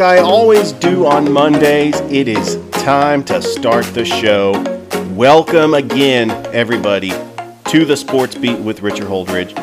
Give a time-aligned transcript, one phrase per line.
[0.00, 4.52] Like I always do on Mondays, it is time to start the show.
[5.10, 7.10] Welcome again, everybody,
[7.66, 9.54] to the Sports Beat with Richard Holdridge.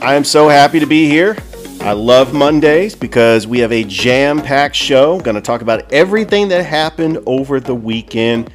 [0.00, 1.36] I am so happy to be here.
[1.82, 5.20] I love Mondays because we have a jam packed show.
[5.20, 8.50] Going to talk about everything that happened over the weekend.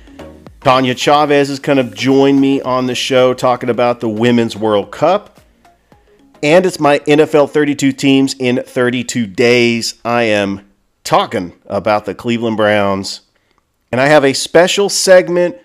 [0.62, 4.92] Taña Chavez is going to join me on the show talking about the Women's World
[4.92, 5.42] Cup.
[6.42, 10.02] And it's my NFL 32 teams in 32 days.
[10.04, 10.71] I am
[11.04, 13.22] talking about the Cleveland Browns.
[13.92, 15.58] And I have a special segment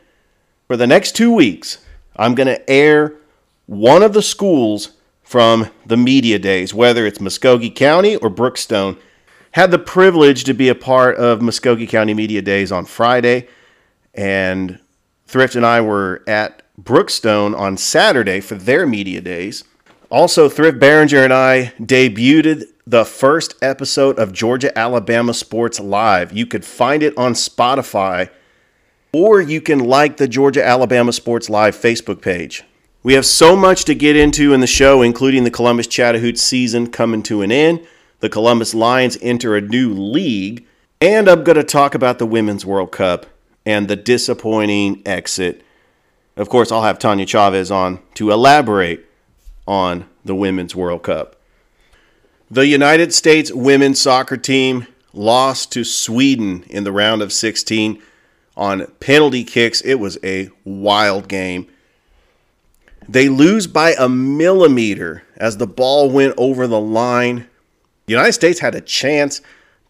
[0.66, 1.78] for the next two weeks.
[2.16, 3.14] I'm going to air
[3.66, 4.90] one of the schools
[5.22, 8.98] from the media days, whether it's Muscogee County or Brookstone.
[9.52, 13.48] Had the privilege to be a part of Muscogee County Media Days on Friday,
[14.14, 14.78] and
[15.26, 19.64] Thrift and I were at Brookstone on Saturday for their media days.
[20.10, 26.32] Also, Thrift Barringer and I debuted the first episode of Georgia Alabama Sports Live.
[26.32, 28.30] You could find it on Spotify,
[29.12, 32.62] or you can like the Georgia Alabama Sports Live Facebook page.
[33.02, 36.86] We have so much to get into in the show, including the Columbus Chattahoochee season
[36.92, 37.84] coming to an end,
[38.20, 40.64] the Columbus Lions enter a new league,
[41.00, 43.26] and I'm going to talk about the Women's World Cup
[43.64, 45.62] and the disappointing exit.
[46.36, 49.06] Of course, I'll have Taña Chavez on to elaborate
[49.66, 51.35] on the Women's World Cup.
[52.50, 58.00] The United States women's soccer team lost to Sweden in the round of 16
[58.56, 59.80] on penalty kicks.
[59.80, 61.66] It was a wild game.
[63.08, 67.48] They lose by a millimeter as the ball went over the line.
[68.06, 69.40] The United States had a chance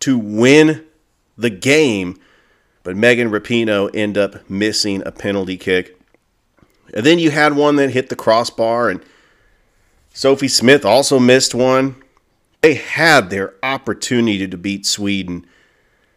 [0.00, 0.84] to win
[1.36, 2.18] the game
[2.86, 6.00] but Megan Rapinoe ended up missing a penalty kick.
[6.94, 9.02] And then you had one that hit the crossbar, and
[10.14, 11.96] Sophia Smith also missed one.
[12.66, 15.46] They had their opportunity to beat Sweden.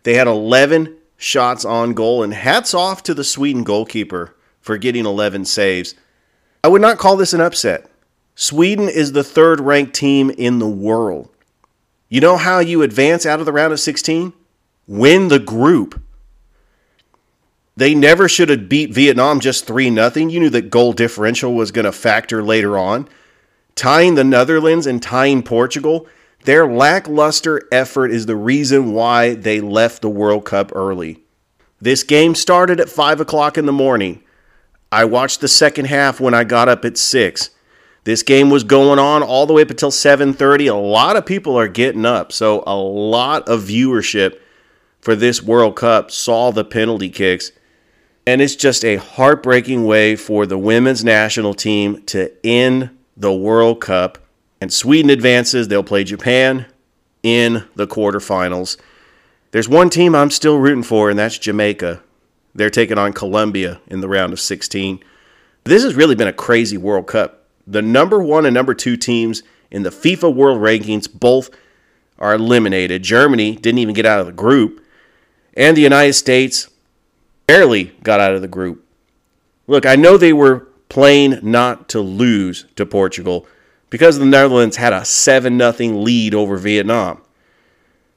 [0.02, 5.06] They had 11 shots on goal, and hats off to the Sweden goalkeeper for getting
[5.06, 5.94] 11 saves.
[6.64, 7.88] I would not call this an upset.
[8.34, 11.30] Sweden is the third ranked team in the world.
[12.08, 14.34] You know how you advance out of the round of 16?
[14.88, 16.02] Win the group.
[17.78, 20.12] They never should have beat Vietnam just 3 0.
[20.16, 23.08] You knew that goal differential was going to factor later on.
[23.76, 26.08] Tying the Netherlands and tying Portugal,
[26.46, 31.24] their lackluster effort is the reason why they left the World Cup early.
[31.82, 34.24] This game started at 5 o'clock in the morning.
[34.92, 37.50] I watched the second half when I got up at 6.
[38.06, 40.68] This game was going on all the way up until 7:30.
[40.68, 44.40] A lot of people are getting up, so a lot of viewership
[45.00, 47.52] for this World Cup saw the penalty kicks.
[48.26, 53.82] And it's just a heartbreaking way for the women's national team to end the World
[53.82, 54.18] Cup.
[54.62, 55.68] And Sweden advances.
[55.68, 56.66] They'll play Japan
[57.24, 58.78] in the quarterfinals.
[59.52, 62.02] There's one team I'm still rooting for, and that's Jamaica.
[62.54, 65.04] They're taking on Colombia in the round of 16.
[65.64, 67.44] This has really been a crazy World Cup.
[67.66, 71.50] The number one and number two teams in the FIFA World Rankings both
[72.18, 73.04] are eliminated.
[73.04, 74.84] Germany didn't even get out of the group.
[75.54, 76.70] And the United States
[77.48, 78.86] barely got out of the group.
[79.68, 83.46] Look, I know they were playing not to lose to Portugal
[83.90, 87.22] because the Netherlands had a 7 0 lead over Vietnam.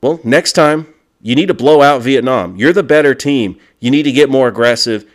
[0.00, 2.56] Well, next time, you need to blow out Vietnam.
[2.56, 3.59] You're the better team.
[3.78, 5.09] You need to get more aggressive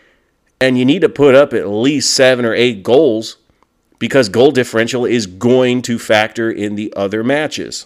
[0.59, 3.37] and you need to put up at least seven or eight goals
[3.99, 7.85] because goal differential is going to factor in the other matches.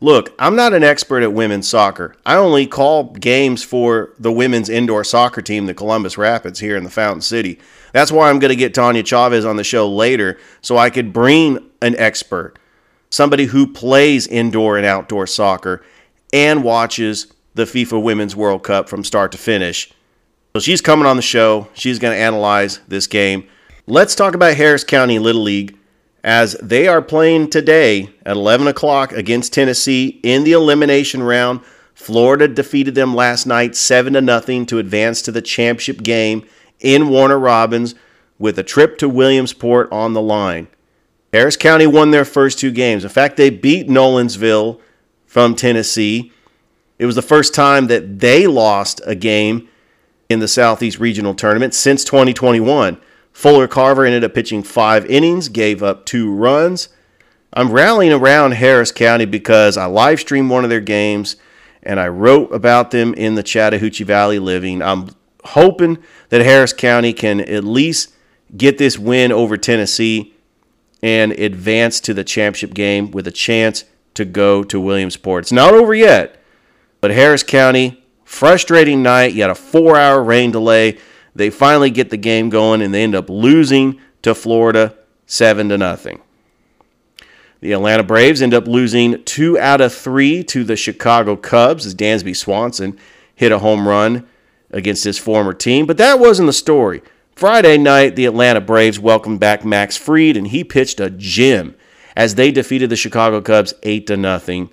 [0.00, 2.16] Look, I'm not an expert at women's soccer.
[2.26, 6.82] I only call games for the women's indoor soccer team, the Columbus Rapids, here in
[6.82, 7.58] the Fountain City.
[7.92, 11.12] That's why I'm going to get Taña Chavez on the show later so I could
[11.12, 12.58] bring an expert,
[13.10, 15.84] somebody who plays indoor and outdoor soccer
[16.32, 19.92] and watches the FIFA Women's World Cup from start to finish.
[20.54, 21.68] So she's coming on the show.
[21.74, 23.46] She's going to analyze this game.
[23.86, 25.76] Let's talk about Harris County Little League
[26.24, 31.60] as they are playing today at 11 o'clock against Tennessee in the elimination round.
[31.94, 36.46] Florida defeated them last night 7 to nothing to advance to the championship game
[36.82, 37.94] in Warner Robins
[38.38, 40.68] with a trip to Williamsport on the line.
[41.32, 43.04] Harris County won their first two games.
[43.04, 44.80] In fact, they beat Nolensville
[45.24, 46.30] from Tennessee.
[46.98, 49.68] It was the first time that they lost a game
[50.28, 53.00] in the Southeast Regional Tournament since 2021.
[53.32, 56.90] Fuller Carver ended up pitching five innings, gave up two runs.
[57.54, 61.36] I'm rallying around Harris County because I live streamed one of their games
[61.82, 64.82] and I wrote about them in the Chattahoochee Valley Living.
[64.82, 65.10] I'm
[65.44, 65.98] hoping
[66.28, 68.14] that Harris County can at least
[68.56, 70.34] get this win over Tennessee
[71.02, 73.84] and advance to the championship game with a chance
[74.14, 75.44] to go to Williamsport.
[75.44, 76.38] It's not over yet,
[77.00, 79.32] But Harris County, frustrating night.
[79.32, 80.98] You had a four hour rain delay.
[81.34, 84.96] They finally get the game going and they end up losing to Florida
[85.26, 86.20] 7 to nothing.
[87.60, 91.94] The Atlanta Braves end up losing two out of three to the Chicago Cubs as
[91.94, 92.98] Dansby Swanson
[93.34, 94.26] hit a home run
[94.72, 95.86] against his former team.
[95.86, 97.02] But that wasn't the story.
[97.34, 101.74] Friday night, the Atlanta Braves welcomed back Max Fried, and he pitched a gem
[102.16, 104.70] as they defeated the Chicago Cubs 8 to nothing.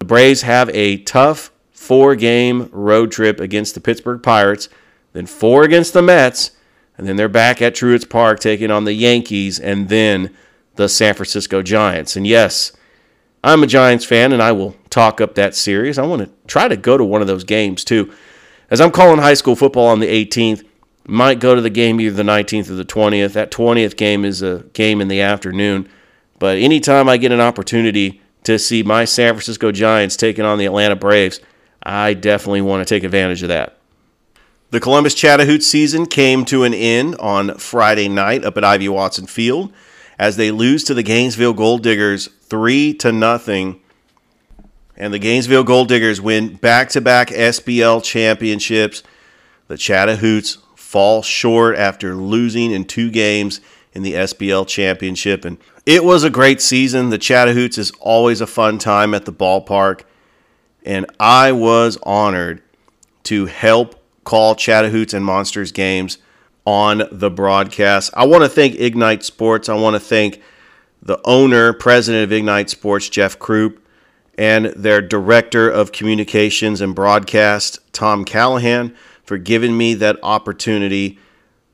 [0.00, 4.68] The Braves have a tough four game road trip against the Pittsburgh Pirates,
[5.12, 6.52] then four against the Mets,
[6.96, 10.34] and then they're back at Truist Park taking on the Yankees and then
[10.76, 12.16] the San Francisco Giants.
[12.16, 12.72] And yes,
[13.42, 15.98] I'm a Giants fan and I will talk up that series.
[15.98, 18.12] I want to try to go to one of those games too.
[18.70, 20.64] As I'm calling high school football on the 18th,
[21.06, 23.34] might go to the game either the 19th or the 20th.
[23.34, 25.88] That 20th game is a game in the afternoon.
[26.38, 30.66] But anytime I get an opportunity to see my San Francisco Giants taking on the
[30.66, 31.40] Atlanta Braves,
[31.82, 33.78] I definitely want to take advantage of that.
[34.70, 39.26] The Columbus Chattahoochee season came to an end on Friday night up at Ivy Watson
[39.26, 39.72] Field
[40.18, 43.80] as they lose to the Gainesville Gold Diggers 3 to nothing.
[44.96, 49.02] And the Gainesville Gold Diggers win back-to-back SBL championships.
[49.66, 53.60] The Chattahoochee fall short after losing in two games
[53.92, 57.10] in the SBL championship and it was a great season.
[57.10, 60.02] The Chattahoochee is always a fun time at the ballpark
[60.84, 62.62] and I was honored
[63.24, 66.18] to help call Chattahoochee and Monsters games
[66.66, 68.12] on the broadcast.
[68.14, 69.68] I want to thank Ignite Sports.
[69.68, 70.40] I want to thank
[71.02, 73.78] the owner, president of Ignite Sports, Jeff Krupp,
[74.36, 81.18] and their director of communications and broadcast, Tom Callahan, for giving me that opportunity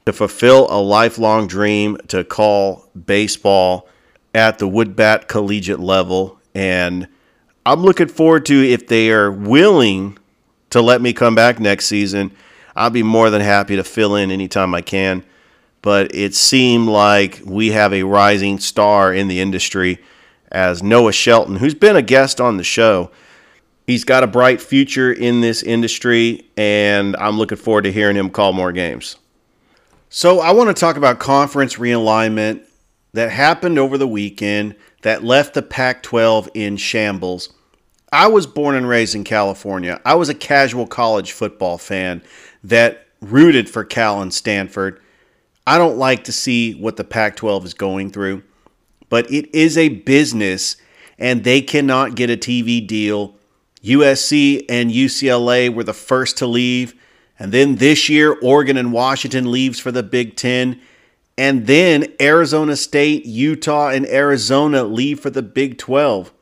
[0.07, 3.89] to fulfill a lifelong dream to call baseball
[4.35, 6.39] at the Woodbat collegiate level.
[6.55, 7.09] And
[7.67, 10.19] I'm looking forward to if they are willing
[10.71, 12.33] to let me come back next season.
[12.77, 15.25] I'll be more than happy to fill in anytime I can.
[15.83, 19.99] But it seemed like we have a rising star in the industry
[20.51, 23.11] as Noah Shelton, who's been a guest on the show.
[23.87, 28.31] He's got a bright future in this industry, and I'm looking forward to hearing him
[28.31, 29.17] call more games.
[30.09, 32.65] So, I want to talk about conference realignment
[33.13, 37.53] that happened over the weekend that left the Pac 12 in shambles.
[38.13, 40.01] I was born and raised in California.
[40.05, 42.23] I was a casual college football fan
[42.65, 45.01] that rooted for Cal and Stanford.
[45.67, 48.43] I don't like to see what the Pac 12 is going through,
[49.11, 50.77] but it is a business
[51.19, 53.35] and they cannot get a TV deal.
[53.85, 56.95] USC and UCLA were the first to leave.
[57.39, 60.81] And then this year, Oregon and Washington leaves for the Big Ten.
[61.37, 66.33] And then Arizona State, Utah, and Arizona leave for the Big 12.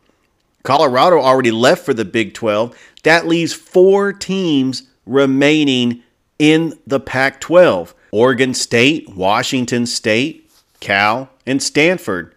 [0.64, 2.76] Colorado already left for the Big 12.
[3.05, 6.03] That leaves four teams remaining
[6.38, 10.50] in the Pac 12 Oregon State, Washington State,
[10.81, 12.35] Cal, and Stanford.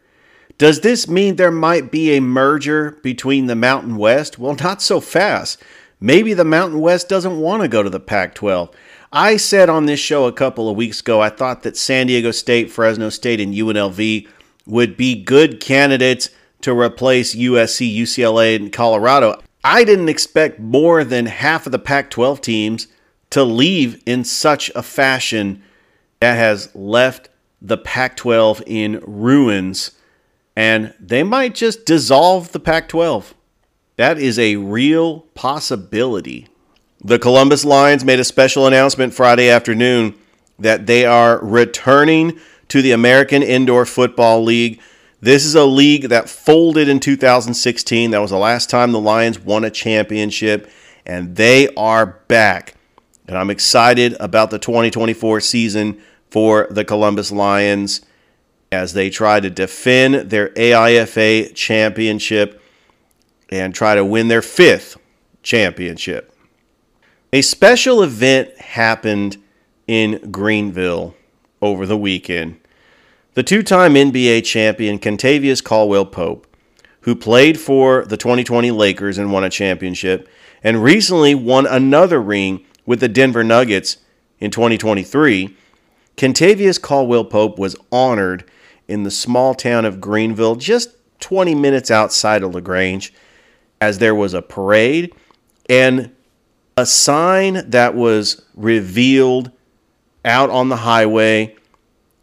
[0.62, 4.38] Does this mean there might be a merger between the Mountain West?
[4.38, 5.60] Well, not so fast.
[6.00, 8.70] Maybe the Mountain West doesn't want to go to the Pac 12.
[9.12, 12.30] I said on this show a couple of weeks ago, I thought that San Diego
[12.30, 14.27] State, Fresno State, and UNLV
[14.68, 16.30] would be good candidates
[16.62, 19.41] to replace USC, UCLA, and Colorado.
[19.63, 22.88] I didn't expect more than half of the Pac 12 teams
[23.32, 25.63] to leave in such a fashion
[26.20, 29.94] that has left the Pac 12 in ruins,
[30.55, 33.34] and they might just dissolve the Pac 12.
[33.96, 36.48] That is a real possibility.
[37.03, 40.15] The Columbus Lions made a special announcement Friday afternoon
[40.60, 44.79] that they are returning to the American Indoor Football League.
[45.20, 48.12] This is a league that folded in 2016.
[48.12, 50.70] That was the last time the Lions won a championship,
[51.05, 52.75] and they are back.
[53.27, 58.01] And I'm excited about the 2024 season for the Columbus Lions
[58.72, 62.62] as they try to defend their AIFA championship
[63.50, 64.98] and try to win their fifth
[65.44, 66.34] championship.
[67.34, 69.38] A special event happened
[69.88, 71.16] in Greenville
[71.62, 72.60] over the weekend.
[73.34, 76.48] The two time NBA champion Kentavious Caldwell Pope,
[77.01, 80.30] who played for the 2020 Lakers and won a championship,
[80.63, 83.98] and recently won another ring with the Denver Nuggets
[84.40, 85.56] in 2023,
[86.16, 88.46] Kentavious Caldwell Pope was honored
[88.91, 90.89] in the small town of Greenville, just
[91.21, 93.13] 20 minutes outside of LaGrange,
[93.79, 95.15] as there was a parade
[95.69, 96.12] and
[96.75, 99.51] a sign that was revealed
[100.25, 101.55] out on the highway.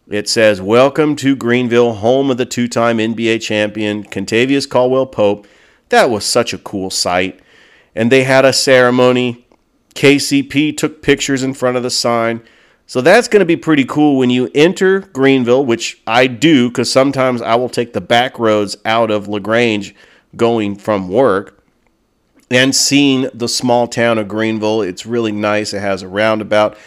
[0.08, 5.46] It says, Welcome to Greenville, home of the two time NBA champion, Kentavious Caldwell Pope.
[5.88, 7.40] That was such a cool sight.
[7.94, 9.46] and they had a ceremony.
[9.94, 12.42] KCP took pictures in front of the sign.
[12.88, 16.90] So that's going to be pretty cool when you enter Greenville, which I do because
[16.90, 19.94] sometimes I will take the back roads out of LaGrange
[20.34, 21.62] going from work
[22.50, 24.80] and seeing the small town of Greenville.
[24.80, 25.74] It's really nice.
[25.74, 26.78] It has a roundabout.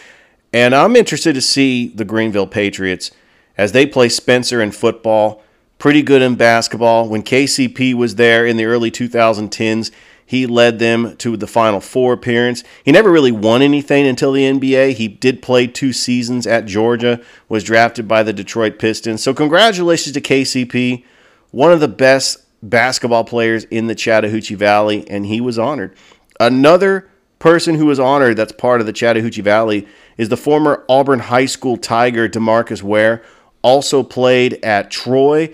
[0.51, 3.11] And I'm interested to see the Greenville Patriots
[3.55, 5.43] as they play Spencer in football,
[5.77, 7.09] pretty good in basketball.
[7.09, 9.91] When KCP was there in the early 2010s,
[10.31, 12.63] he led them to the Final Four appearance.
[12.85, 14.93] He never really won anything until the NBA.
[14.93, 17.19] He did play two seasons at Georgia,
[17.49, 19.21] was drafted by the Detroit Pistons.
[19.21, 21.03] So, congratulations to KCP,
[21.51, 25.93] one of the best basketball players in the Chattahoochee Valley, and he was honored.
[26.39, 27.09] Another
[27.39, 29.85] person who was honored that's part of the Chattahoochee Valley
[30.17, 33.21] is the former Auburn High School Tiger Demarcus Ware,
[33.63, 35.53] also played at Troy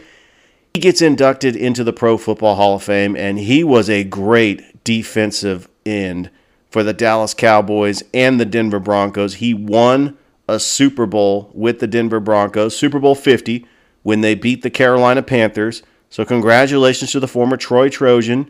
[0.78, 4.84] he gets inducted into the Pro Football Hall of Fame, and he was a great
[4.84, 6.30] defensive end
[6.70, 9.34] for the Dallas Cowboys and the Denver Broncos.
[9.34, 13.66] He won a Super Bowl with the Denver Broncos, Super Bowl 50,
[14.04, 15.82] when they beat the Carolina Panthers.
[16.12, 18.48] So, congratulations to the former Troy Trojan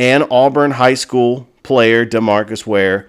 [0.00, 3.08] and Auburn High School player Demarcus Ware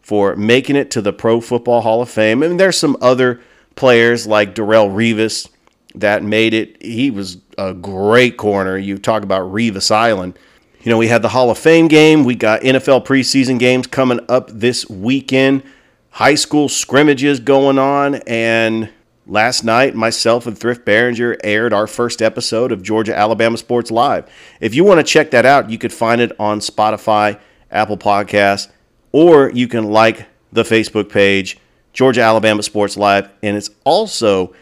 [0.00, 2.42] for making it to the Pro Football Hall of Fame.
[2.42, 3.42] I mean, there's some other
[3.74, 5.50] players like Darrelle Revis
[5.96, 6.82] that made it.
[6.82, 8.76] He was a great corner.
[8.76, 10.38] You talk about Revis Island.
[10.82, 12.24] You know, we had the Hall of Fame game.
[12.24, 15.62] We got NFL preseason games coming up this weekend.
[16.10, 18.16] High school scrimmages going on.
[18.26, 18.90] And
[19.26, 24.30] last night, myself and Thrift Barringer aired our first episode of Georgia Alabama Sports Live.
[24.60, 28.68] If you want to check that out, you could find it on Spotify, Apple Podcasts,
[29.12, 31.58] or you can like the Facebook page,
[31.92, 33.28] Georgia Alabama Sports Live.
[33.42, 34.54] And it's also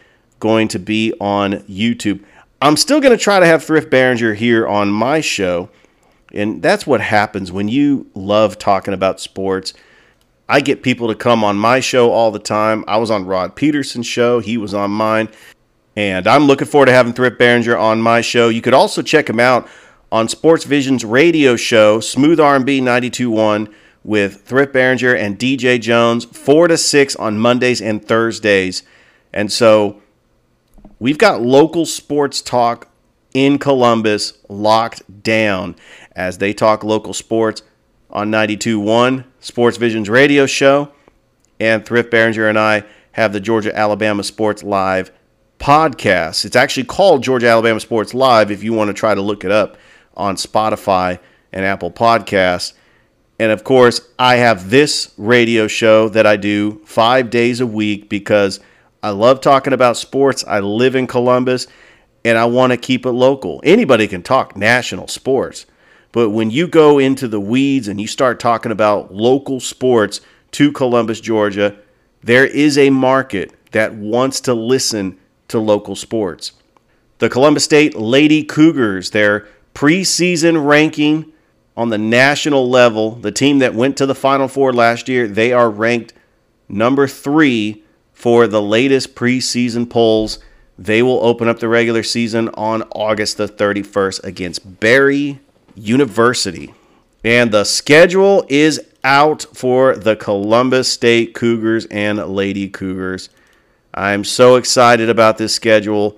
[0.45, 2.23] going to be on YouTube.
[2.61, 5.71] I'm still going to try to have Thrift Barringer here on my show.
[6.35, 9.73] And that's what happens when you love talking about sports.
[10.47, 12.85] I get people to come on my show all the time.
[12.87, 15.29] I was on Rod Peterson's show, he was on mine.
[15.95, 18.49] And I'm looking forward to having Thrift Barringer on my show.
[18.49, 19.67] You could also check him out
[20.11, 23.73] on Sports Vision's radio show, Smooth R&B 92.1
[24.03, 28.83] with Thrift Barringer and DJ Jones, 4 to 6 on Mondays and Thursdays.
[29.33, 30.03] And so
[31.05, 32.87] We've got local sports talk
[33.35, 35.75] in Columbus locked down
[36.15, 37.61] as they talk local sports
[38.09, 40.91] on 92.1 Sports Vision's radio show.
[41.59, 45.11] And Thrift Barringer and I have the Georgia Alabama Sports Live
[45.59, 46.43] podcast.
[46.43, 49.51] It's actually called Georgia Alabama Sports Live if you want to try to look it
[49.51, 49.77] up
[50.17, 51.19] on Spotify
[51.53, 52.73] and Apple Podcasts.
[53.37, 58.09] And of course, I have this radio show that I do five days a week
[58.09, 58.59] because–
[59.05, 60.43] I love talking about sports.
[60.47, 61.67] I live in Columbus
[62.23, 63.61] and I want to keep it local.
[63.63, 65.67] Anybody can talk national sports,
[66.11, 70.21] but when you go into the weeds and you start talking about local sports
[70.53, 71.77] to Columbus, Georgia,
[72.23, 75.19] there is a market that wants to listen
[75.49, 76.53] to local sports.
[77.19, 81.31] The Columbus State Lady Cougars, their preseason ranking
[81.77, 85.53] on the national level, the team that went to the Final Four last year, they
[85.53, 86.13] are ranked
[86.67, 87.83] number three
[88.15, 90.39] for the latest preseason polls.
[90.79, 95.39] They will open up the regular season on August the 31st against Berry
[95.75, 96.73] University.
[97.23, 103.29] And the schedule is out for the Columbus State Cougars and Lady Cougars.
[103.93, 106.17] I'm so excited about this schedule.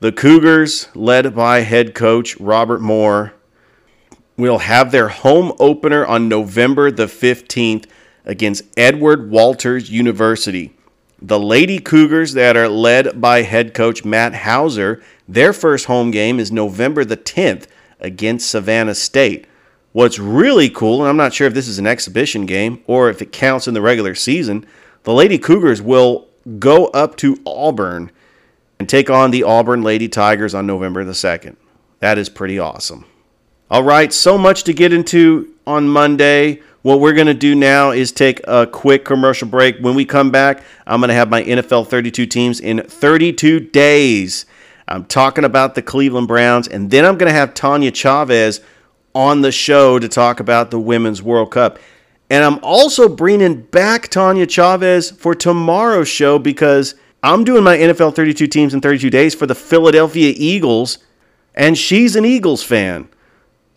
[0.00, 3.32] The Cougars, led by head coach Robert Moore,
[4.36, 7.86] will have their home opener on November the 15th
[8.24, 10.75] against Edward Walters University.
[11.20, 16.38] The Lady Cougars, that are led by head coach Matt Hauser, their first home game
[16.38, 17.66] is November the 10th
[18.00, 19.46] against Savannah State.
[19.92, 23.22] What's really cool, and I'm not sure if this is an exhibition game or if
[23.22, 24.66] it counts in the regular season,
[25.04, 28.10] the Lady Cougars will go up to Auburn
[28.78, 31.56] and take on the Auburn Lady Tigers on November the 2nd.
[32.00, 33.06] That is pretty awesome.
[33.70, 36.60] All right, so much to get into on Monday.
[36.86, 39.76] What we're going to do now is take a quick commercial break.
[39.80, 44.46] When we come back, I'm going to have my NFL 32 teams in 32 days.
[44.86, 48.60] I'm talking about the Cleveland Browns, and then I'm going to have Taña Chavez
[49.16, 51.80] on the show to talk about the Women's World Cup.
[52.30, 58.14] And I'm also bringing back Taña Chavez for tomorrow's show because I'm doing my NFL
[58.14, 60.98] 32 teams in 32 days for the Philadelphia Eagles,
[61.52, 63.08] and she's an Eagles fan.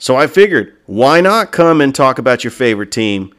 [0.02, 3.36] So I figured, why not come and talk about your favorite team?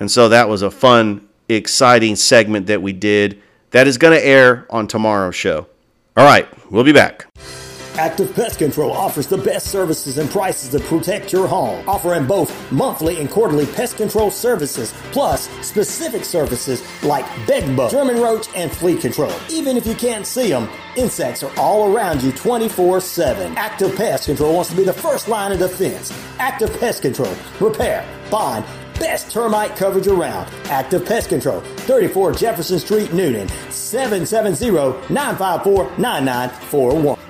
[0.00, 3.40] And so that was a fun, exciting segment that we did
[3.70, 5.68] that is going to air on tomorrow's show.
[6.16, 7.26] All right, we'll be back.
[7.98, 12.72] Active Pest Control offers the best services and prices to protect your home, offering both
[12.72, 18.70] monthly and quarterly pest control services, plus specific services like bed bug, German roach, and
[18.70, 19.32] flea control.
[19.50, 23.56] Even if you can't see them, insects are all around you 24 7.
[23.56, 26.12] Active Pest Control wants to be the first line of defense.
[26.38, 28.64] Active Pest Control, repair, bond,
[28.98, 30.48] best termite coverage around.
[30.66, 37.29] Active Pest Control, 34 Jefferson Street, Newnan, 770 954 9941.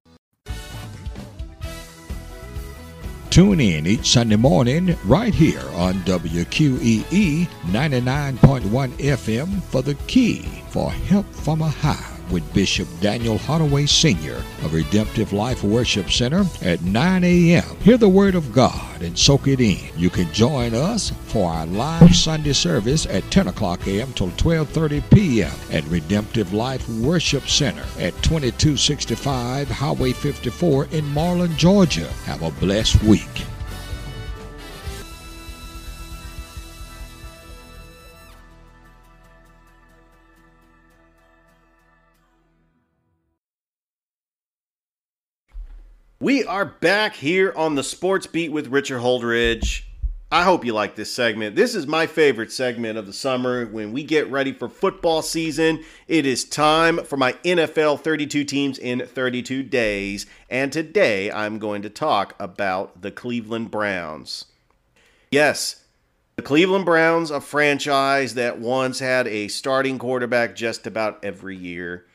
[3.31, 10.91] Tune in each Sunday morning right here on WQEE 99.1 FM for the key for
[10.91, 14.35] help from a high with Bishop Daniel Holloway Sr.
[14.63, 17.63] of Redemptive Life Worship Center at 9 a.m.
[17.81, 19.79] Hear the Word of God and soak it in.
[19.97, 24.13] You can join us for our live Sunday service at 10 o'clock a.m.
[24.13, 25.51] till 12.30 p.m.
[25.71, 32.07] at Redemptive Life Worship Center at 2265 Highway 54 in Marlin, Georgia.
[32.25, 33.45] Have a blessed week.
[46.21, 49.85] We are back here on the Sports Beat with Richard Holdridge.
[50.31, 51.55] I hope you like this segment.
[51.55, 53.65] This is my favorite segment of the summer.
[53.65, 58.77] When we get ready for football season, it is time for my NFL 32 teams
[58.77, 60.27] in 32 days.
[60.47, 64.45] And today I'm going to talk about the Cleveland Browns.
[65.31, 65.85] Yes,
[66.35, 72.05] the Cleveland Browns, a franchise that once had a starting quarterback just about every year.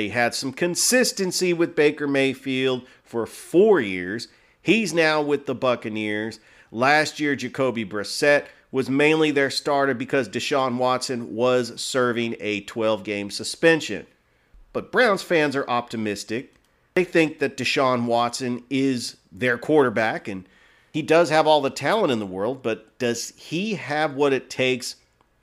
[0.00, 4.28] They had some consistency with Baker Mayfield for four years.
[4.62, 6.40] He's now with the Buccaneers.
[6.72, 13.04] Last year, Jacoby Brissett was mainly their starter because Deshaun Watson was serving a 12
[13.04, 14.06] game suspension.
[14.72, 16.54] But Browns fans are optimistic.
[16.94, 20.48] They think that Deshaun Watson is their quarterback and
[20.94, 24.48] he does have all the talent in the world, but does he have what it
[24.48, 24.96] takes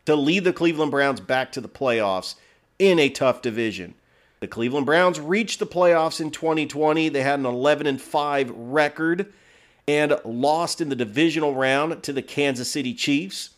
[0.06, 2.34] to lead the Cleveland Browns back to the playoffs
[2.80, 3.93] in a tough division?
[4.39, 7.10] The Cleveland Browns reached the playoffs in 2020.
[7.10, 9.34] They had an 11 and 5 record
[9.88, 13.52] and lost in the divisional round to the Kansas City Chiefs.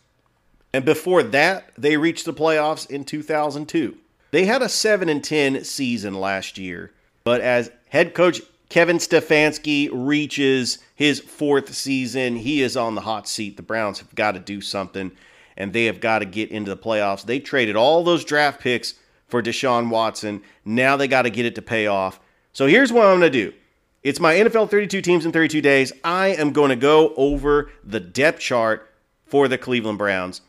[0.74, 3.98] And before that, they reached the playoffs in 2002.
[4.32, 9.89] They had a 7 and 10 season last year, but as head coach Kevin Stefanski
[9.92, 13.58] reaches his fourth season, he is on the hot seat.
[13.58, 15.12] The Browns have got to do something
[15.58, 17.26] and they have got to get into the playoffs.
[17.26, 18.94] They traded all those draft picks
[19.30, 20.42] for Deshaun Watson.
[20.65, 22.20] Now they got to get it to pay off.
[22.52, 23.54] So here's what I'm going to do.
[24.02, 25.92] It's my NFL 32 teams in 32 days.
[26.04, 28.89] I am going to go over the depth chart
[29.26, 30.42] for the Cleveland Browns.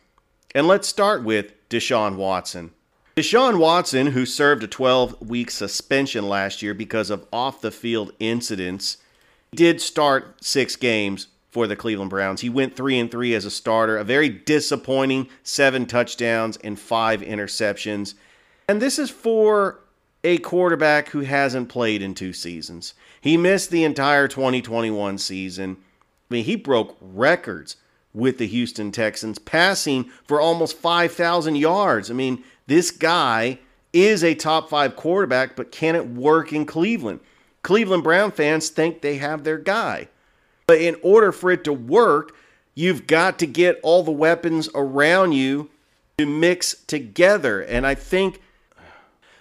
[0.55, 2.73] And let's start with Deshaun Watson.
[3.17, 8.13] Deshaun Watson, who served a 12 week suspension last year because of off the field
[8.19, 8.99] incidents,
[9.55, 12.41] did start six games for the Cleveland Browns.
[12.41, 17.21] He went 3 and 3 as a starter, a very disappointing 7 touchdowns and 5
[17.23, 18.15] interceptions.
[18.71, 19.81] And this is for
[20.23, 22.95] a quarterback who hasn't played in two seasons.
[23.21, 25.77] He missed the entire 2021 season.
[25.81, 27.75] I mean, he broke records
[28.15, 32.13] with the Houston Texans, passing for almost 5,000 yards.
[32.13, 33.59] I mean, this guy
[33.93, 37.19] is a top five quarterback, but can it work in Cleveland?
[37.63, 40.07] Cleveland Brown fans think they have their guy.
[40.69, 42.37] But in order for it to work,
[42.77, 45.71] you've got to get all the weapons around you
[46.19, 47.63] to mix together.
[47.63, 48.41] And I think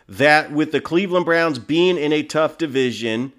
[0.10, 3.32] that with the Cleveland Browns being in a tough division,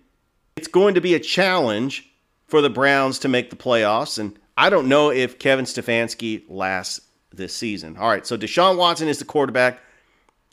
[0.56, 2.09] it's going to be a challenge
[2.46, 4.20] for the Browns to make the playoffs.
[4.20, 7.00] And I don't know if Kevin Stefanski lasts
[7.33, 7.96] this season.
[7.96, 9.80] All right, so Deshaun Watson is the quarterback.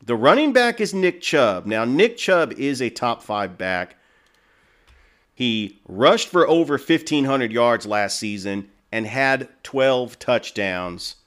[0.04, 1.68] The running back is Nick Chubb.
[1.68, 3.96] Now, Nick Chubb is a top five back.
[5.36, 11.18] He rushed for over 1,500 yards last season and had 12 touchdowns,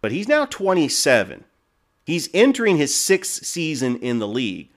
[0.00, 1.44] but he's now 27.
[2.12, 4.68] He's entering his sixth season in the league.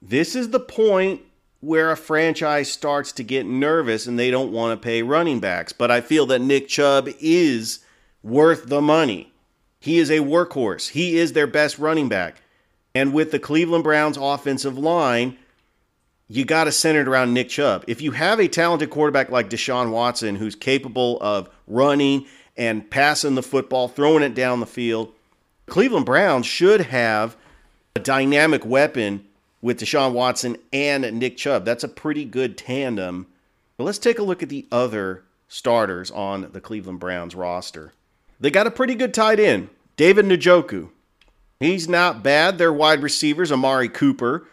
[0.00, 1.20] This is the point
[1.60, 5.74] where a franchise starts to get nervous and they don't want to pay running backs.
[5.74, 7.80] But I feel that Nick Chubb is
[8.22, 9.34] worth the money.
[9.80, 12.40] He is a workhorse, he is their best running back.
[12.94, 15.36] And with the Cleveland Browns offensive line,
[16.26, 17.84] you got to center it around Nick Chubb.
[17.86, 22.24] If you have a talented quarterback like Deshaun Watson who's capable of running
[22.56, 25.12] and passing the football, throwing it down the field,
[25.66, 27.36] Cleveland Browns should have
[27.96, 29.24] a dynamic weapon
[29.60, 31.64] with Deshaun Watson and Nick Chubb.
[31.64, 33.26] That's a pretty good tandem.
[33.76, 37.92] But let's take a look at the other starters on the Cleveland Browns roster.
[38.38, 40.90] They got a pretty good tight end, David Njoku.
[41.58, 42.58] He's not bad.
[42.58, 44.46] Their wide receivers, Amari Cooper,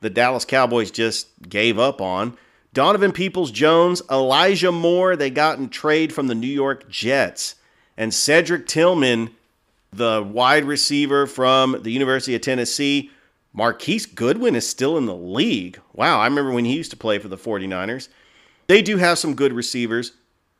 [0.00, 2.36] the Dallas Cowboys just gave up on.
[2.72, 7.56] Donovan Peoples Jones, Elijah Moore, they got in trade from the New York Jets.
[7.96, 9.30] And Cedric Tillman,
[9.92, 13.10] the wide receiver from the University of Tennessee.
[13.52, 15.80] Marquise Goodwin is still in the league.
[15.92, 18.08] Wow, I remember when he used to play for the 49ers.
[18.68, 20.12] They do have some good receivers.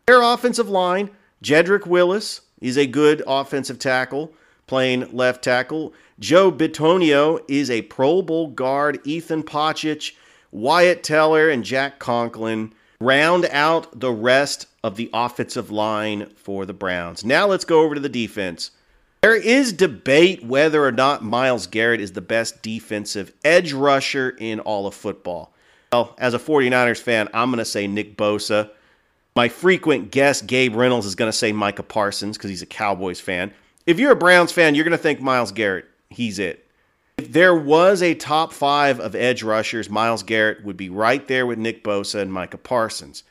[0.07, 1.11] Their offensive line,
[1.43, 4.33] Jedrick Wills is a good offensive tackle,
[4.67, 5.95] playing left tackle.
[6.19, 9.01] Joe Bitonio is a Pro Bowl guard.
[9.05, 10.15] Ethan Pocic,
[10.51, 16.75] Wyatt Teller, and Jack Conklin round out the rest of the offensive line for the
[16.75, 17.25] Browns.
[17.25, 18.73] Now let's go over to the defense.
[19.23, 24.61] There is debate whether or not Myles Garrett is the best defensive edge rusher in
[24.61, 25.53] all of football.
[25.93, 28.71] Well, as a 49ers fan, I'm going to say Nick Bosa.
[29.37, 33.21] My frequent guest, Gabe Reynolds, is going to say Micah Parsons because he's a Cowboys
[33.21, 33.53] fan.
[33.87, 36.67] If you're a Browns fan, you're going to think Myles Garrett he's it.
[37.19, 41.47] If there was a top five of edge rushers, Myles Garrett would be right there
[41.47, 43.23] with Nick Bosa and Micah Parsons.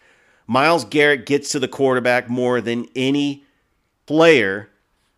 [0.47, 3.43] Myles Garrett gets to the quarterback more than any
[4.05, 4.69] player,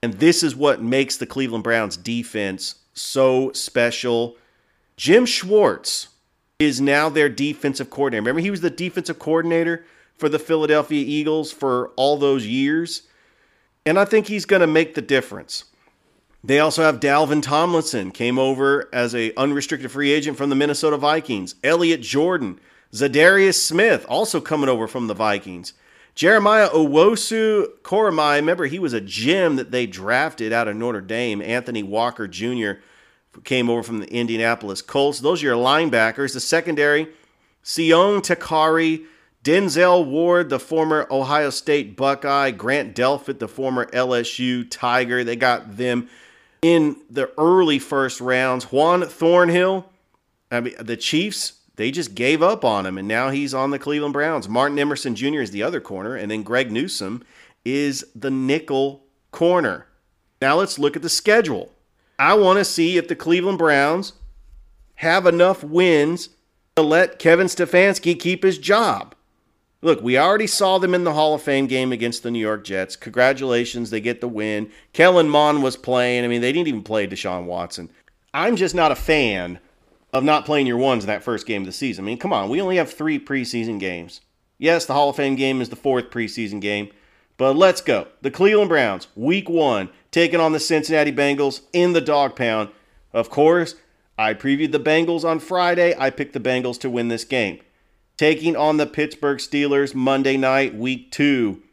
[0.04, 4.36] and this is what makes the Cleveland Browns defense so special.
[4.98, 6.10] Jim Schwartz
[6.60, 8.22] is now their defensive coordinator.
[8.22, 9.86] Remember, he was the defensive coordinator
[10.18, 13.04] for the Philadelphia Eagles for all those years.
[13.86, 15.66] And I think he's going to make the difference.
[16.44, 20.98] They also have Dalvin Tomlinson, came over as a unrestricted free agent from the Minnesota
[20.98, 21.56] Vikings.
[21.64, 22.60] Elliot Jordan,
[22.94, 25.74] Za'Darius Smith, also coming over from the Vikings.
[26.16, 31.42] Jeremiah Owusu Koramoah, remember he was a gem that they drafted out of Notre Dame.
[31.42, 32.74] Anthony Walker Jr.
[33.44, 35.20] came over from the Indianapolis Colts.
[35.20, 36.34] Those are your linebackers.
[36.34, 37.08] The secondary,
[37.64, 39.06] Sione Takari,
[39.44, 45.24] Denzel Ward, the former Ohio State Buckeye, Grant Delpit, the former LSU Tiger.
[45.24, 46.10] They got them
[46.62, 48.66] in the early first rounds.
[48.66, 49.90] Juan Thornhill,
[50.52, 53.80] I mean, the Chiefs, they just gave up on him, and now he's on the
[53.80, 54.48] Cleveland Browns.
[54.48, 55.42] Martin Emerson Jr.
[55.42, 57.24] is the other corner, and then Greg Newsome
[57.66, 59.88] is the nickel corner.
[60.40, 61.72] Now let's look at the schedule.
[62.20, 64.14] I want to see if the Cleveland Browns
[64.96, 66.30] have enough wins
[66.76, 69.16] to let Kevin Stefanski keep his job.
[69.82, 72.64] Look, we already saw them in the Hall of Fame game against the New York
[72.64, 72.96] Jets.
[72.96, 74.70] Congratulations, they get the win.
[74.94, 76.24] Kellen Mond was playing.
[76.24, 77.90] I mean, they didn't even play Deshaun Watson.
[78.36, 79.58] I'm just not a fan
[80.14, 82.06] of not playing your ones in that first game of the season.
[82.06, 84.22] I mean, come on, we only have three preseason games.
[84.58, 86.90] Yes, the Hall of Fame game is the fourth preseason game,
[87.38, 88.08] but let's go.
[88.22, 92.70] The Cleveland Browns, week one, taking on the Cincinnati Bengals in the dog pound.
[93.14, 93.76] Of course,
[94.18, 95.96] I previewed the Bengals on Friday.
[95.98, 97.60] I picked the Bengals to win this game
[98.22, 101.64] taking on the Pittsburgh Steelers Monday night, week two.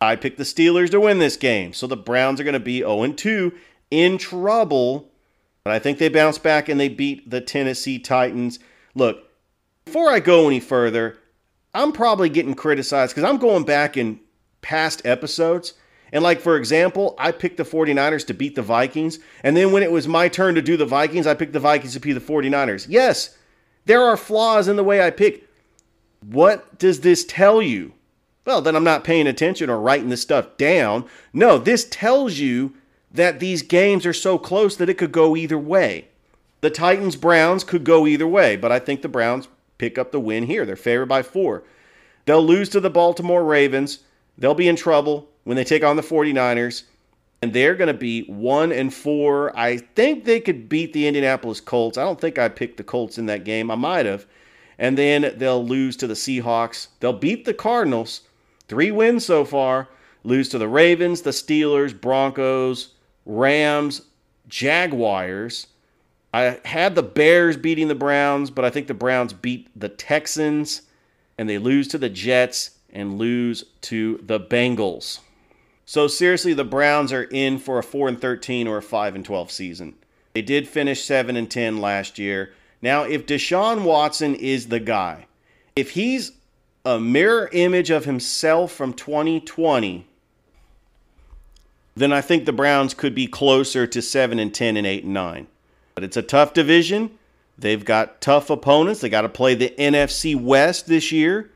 [0.00, 1.72] I picked the Steelers to win this game.
[1.72, 3.52] So the Browns are going to be 0 2
[3.90, 5.10] in trouble.
[5.66, 8.60] But I think they bounce back and they beat the Tennessee Titans.
[8.94, 9.28] Look,
[9.84, 11.18] before I go any further,
[11.74, 14.20] I'm probably getting criticized because I'm going back in
[14.62, 15.74] past episodes.
[16.12, 19.18] And, like, for example, I picked the 49ers to beat the Vikings.
[19.42, 21.94] And then when it was my turn to do the Vikings, I picked the Vikings
[21.94, 22.86] to beat the 49ers.
[22.88, 23.36] Yes,
[23.86, 25.48] there are flaws in the way I pick.
[26.24, 27.92] What does this tell you?
[28.44, 31.06] Well, that I'm not paying attention or writing this stuff down.
[31.32, 32.76] No, this tells you
[33.12, 36.08] that these games are so close that it could go either way.
[36.60, 40.20] The Titans Browns could go either way, but I think the Browns pick up the
[40.20, 40.64] win here.
[40.64, 41.62] They're favored by four.
[42.24, 44.00] They'll lose to the Baltimore Ravens.
[44.36, 46.84] They'll be in trouble when they take on the 49ers.
[47.42, 49.56] And they're going to be one and four.
[49.56, 51.98] I think they could beat the Indianapolis Colts.
[51.98, 53.70] I don't think I picked the Colts in that game.
[53.70, 54.26] I might have
[54.78, 56.88] and then they'll lose to the Seahawks.
[57.00, 58.22] They'll beat the Cardinals,
[58.68, 59.88] three wins so far,
[60.22, 62.92] lose to the Ravens, the Steelers, Broncos,
[63.26, 64.02] Rams,
[64.48, 65.66] Jaguars.
[66.32, 70.82] I had the Bears beating the Browns, but I think the Browns beat the Texans
[71.36, 75.20] and they lose to the Jets and lose to the Bengals.
[75.84, 79.24] So seriously, the Browns are in for a 4 and 13 or a 5 and
[79.24, 79.94] 12 season.
[80.34, 82.52] They did finish 7 and 10 last year.
[82.82, 85.26] Now, if Deshaun Watson is the guy,
[85.74, 86.32] if he's
[86.84, 90.06] a mirror image of himself from 2020,
[91.96, 95.14] then I think the Browns could be closer to 7 and 10 and 8 and
[95.14, 95.46] 9.
[95.94, 97.18] But it's a tough division.
[97.58, 99.00] They've got tough opponents.
[99.00, 101.50] They got to play the NFC West this year.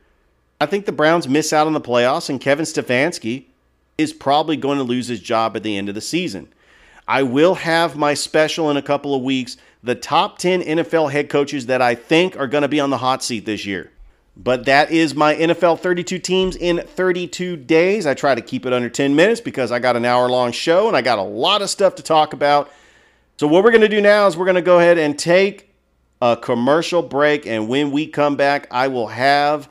[0.59, 3.44] I think the Browns miss out on the playoffs, and Kevin Stefanski
[3.98, 6.48] is probably going to lose his job at the end of the season.
[7.07, 11.29] I will have my special in a couple of weeks the top 10 NFL head
[11.29, 13.90] coaches that I think are going to be on the hot seat this year.
[14.42, 18.07] But that is my NFL 32 teams in 32 days.
[18.07, 20.88] I try to keep it under 10 minutes because I got an hour long show
[20.88, 22.70] and I got a lot of stuff to talk about.
[23.37, 25.74] So, what we're going to do now is we're going to go ahead and take
[26.22, 27.46] a commercial break.
[27.46, 29.68] And when we come back, I will have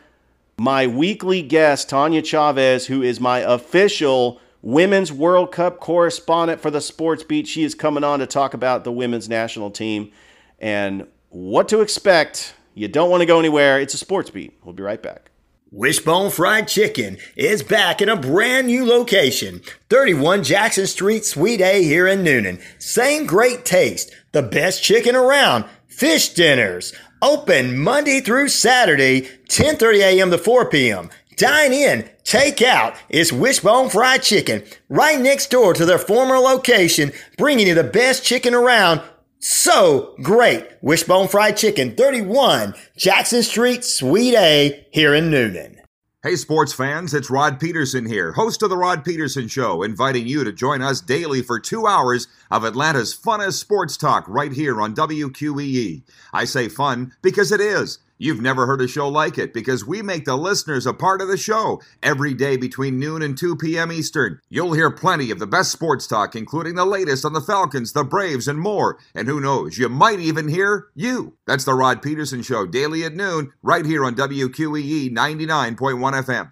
[0.59, 6.81] my weekly guest, Taña Chavez, who is my official Women's World Cup correspondent for the
[6.81, 7.47] Sports Beat.
[7.47, 10.11] She is coming on to talk about the women's national team
[10.59, 12.53] and what to expect.
[12.79, 13.77] You don't want to go anywhere.
[13.81, 14.57] It's a Sports Beat.
[14.63, 15.31] We'll be right back.
[15.69, 21.83] Wishbone Fried Chicken is back in a brand new location, 31 Jackson Street, Suite A
[21.83, 22.61] here in Newnan.
[22.81, 30.31] Same great taste, the best chicken around, fish dinners, open Monday through Saturday, 10:30 a.m.
[30.31, 31.09] to 4 p.m.
[31.35, 32.95] Dine in, take out.
[33.09, 38.23] It's Wishbone Fried Chicken, right next door to their former location, bringing you the best
[38.23, 39.01] chicken around.
[39.41, 40.67] So great.
[40.81, 45.77] Wishbone Fried Chicken, 31 Jackson Street, Suite A, here in Newnan.
[46.21, 50.43] Hey, sports fans, it's Rod Peterson here, host of The Rod Peterson Show, inviting you
[50.43, 54.93] to join us daily for two hours of Atlanta's funnest sports talk right here on
[54.93, 56.03] WQEE.
[56.33, 57.99] I say fun because it is.
[58.21, 61.29] You've never heard a show like it because we make the listeners a part of
[61.29, 63.93] the show every day between noon and 2 p.m.
[63.93, 64.41] Eastern.
[64.49, 68.03] You'll hear plenty of the best sports talk, including the latest on the Falcons, the
[68.03, 68.99] Braves, and more.
[69.15, 71.37] And who knows, you might even hear you.
[71.47, 76.51] That's the Rod Peterson Show, daily at noon, right here on WQEE 99.1 FM.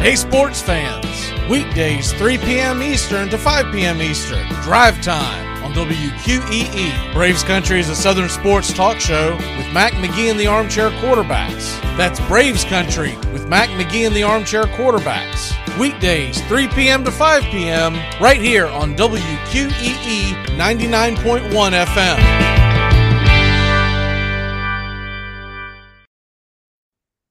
[0.00, 1.06] Hey, sports fans.
[1.48, 2.82] Weekdays, 3 p.m.
[2.82, 4.02] Eastern to 5 p.m.
[4.02, 4.44] Eastern.
[4.62, 7.12] Drive time on WQEE.
[7.12, 11.80] Braves Country is a Southern sports talk show with Mac McGee and the Armchair Quarterbacks.
[11.96, 15.56] That's Braves Country with Mac McGee and the Armchair Quarterbacks.
[15.78, 17.04] Weekdays, 3 p.m.
[17.04, 17.94] to 5 p.m.
[18.20, 22.40] right here on WQEE 99.1 FM.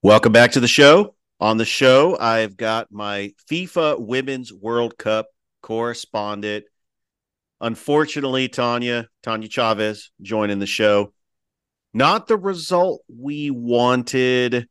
[0.01, 1.15] Welcome back to the show.
[1.41, 5.27] On the show, I've got my FIFA Women's World Cup
[5.61, 6.65] correspondent,
[7.61, 11.13] Unfortunately, Taña, Taña Chavez joining the show.
[11.93, 14.67] Not the result we wanted.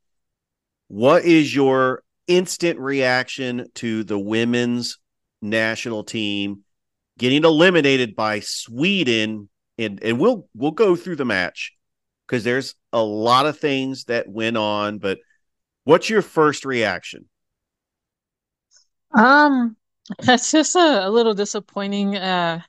[0.88, 4.98] What is your instant reaction to the women's
[5.42, 6.64] national team
[7.18, 9.48] getting eliminated by Sweden?
[9.76, 11.74] And and we'll we'll go through the match
[12.26, 15.18] because there's a lot of things that went on, but
[15.84, 17.28] what's your first reaction?
[19.14, 19.76] Um,
[20.20, 22.16] that's just a, a little disappointing.
[22.16, 22.60] Uh,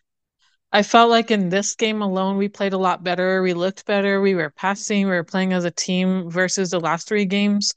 [0.72, 3.42] I felt like in this game alone, we played a lot better.
[3.42, 4.22] We looked better.
[4.22, 5.06] We were passing.
[5.06, 7.74] We were playing as a team versus the last three games.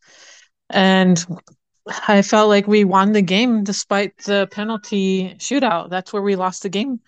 [0.69, 1.25] And
[2.07, 5.89] I felt like we won the game despite the penalty shootout.
[5.89, 7.01] That's where we lost the game.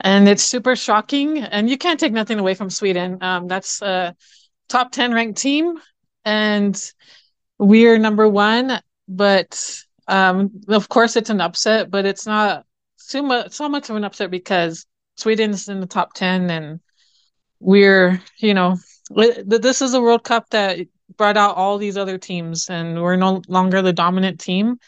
[0.00, 1.38] And it's super shocking.
[1.38, 3.18] And you can't take nothing away from Sweden.
[3.22, 4.14] Um, that's a
[4.68, 5.78] top 10 ranked team.
[6.26, 6.78] And
[7.58, 8.80] we're number one.
[9.08, 12.66] But um, of course, it's an upset, but it's not
[13.08, 14.84] too much, so much of an upset because
[15.16, 16.80] Sweden's in the top 10 and
[17.60, 18.76] we're, you know,
[19.10, 20.78] this is a World Cup that
[21.16, 24.78] brought out all these other teams and we're no longer the dominant team.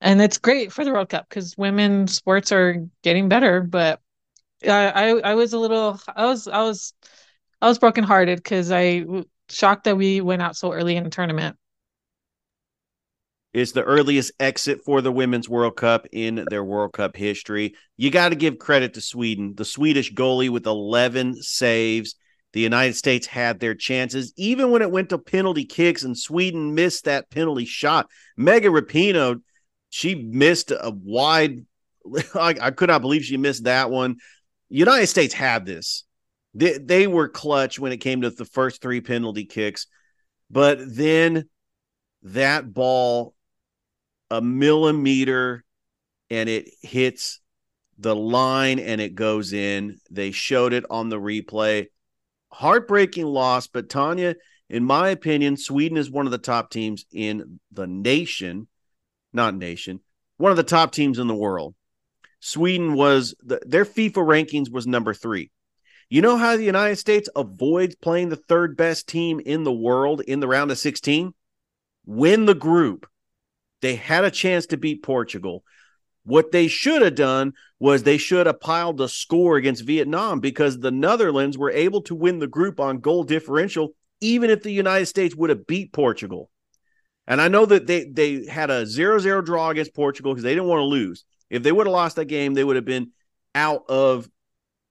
[0.00, 3.62] And it's great for the World Cup because women sports are getting better.
[3.62, 4.00] But
[4.64, 6.92] I, I, I was a little, I was, I was,
[7.60, 9.04] I was brokenhearted because I
[9.48, 11.56] shocked that we went out so early in the tournament
[13.52, 17.74] is the earliest exit for the Women's World Cup in their World Cup history.
[17.96, 19.54] You got to give credit to Sweden.
[19.54, 22.14] The Swedish goalie with 11 saves.
[22.54, 26.74] The United States had their chances, even when it went to penalty kicks, and Sweden
[26.74, 28.08] missed that penalty shot.
[28.36, 29.40] Megan Rapinoe,
[29.90, 31.64] she missed a wide.
[32.34, 34.16] I, I could not believe she missed that one.
[34.68, 36.04] United States had this.
[36.54, 39.86] They, they were clutch when it came to the first three penalty kicks,
[40.50, 41.48] but then
[42.22, 43.34] that ball
[44.32, 45.62] a millimeter
[46.30, 47.40] and it hits
[47.98, 49.98] the line and it goes in.
[50.10, 51.88] They showed it on the replay.
[52.50, 54.36] Heartbreaking loss, but Taña,
[54.70, 58.68] in my opinion, Sweden is one of the top teams in the nation,
[59.34, 60.00] not nation,
[60.38, 61.74] one of the top teams in the world.
[62.40, 65.50] Sweden was the, their FIFA rankings was number three.
[66.08, 70.22] You know how the United States avoids playing the third best team in the world
[70.22, 71.34] in the round of 16?
[72.06, 73.06] Win the group.
[73.82, 75.64] They had a chance to beat Portugal.
[76.24, 80.78] What they should have done was they should have piled the score against Vietnam because
[80.78, 85.06] the Netherlands were able to win the group on goal differential, even if the United
[85.06, 86.48] States would have beat Portugal.
[87.26, 90.68] And I know that they they had a 0-0 draw against Portugal because they didn't
[90.68, 91.24] want to lose.
[91.50, 93.10] If they would have lost that game, they would have been
[93.54, 94.28] out of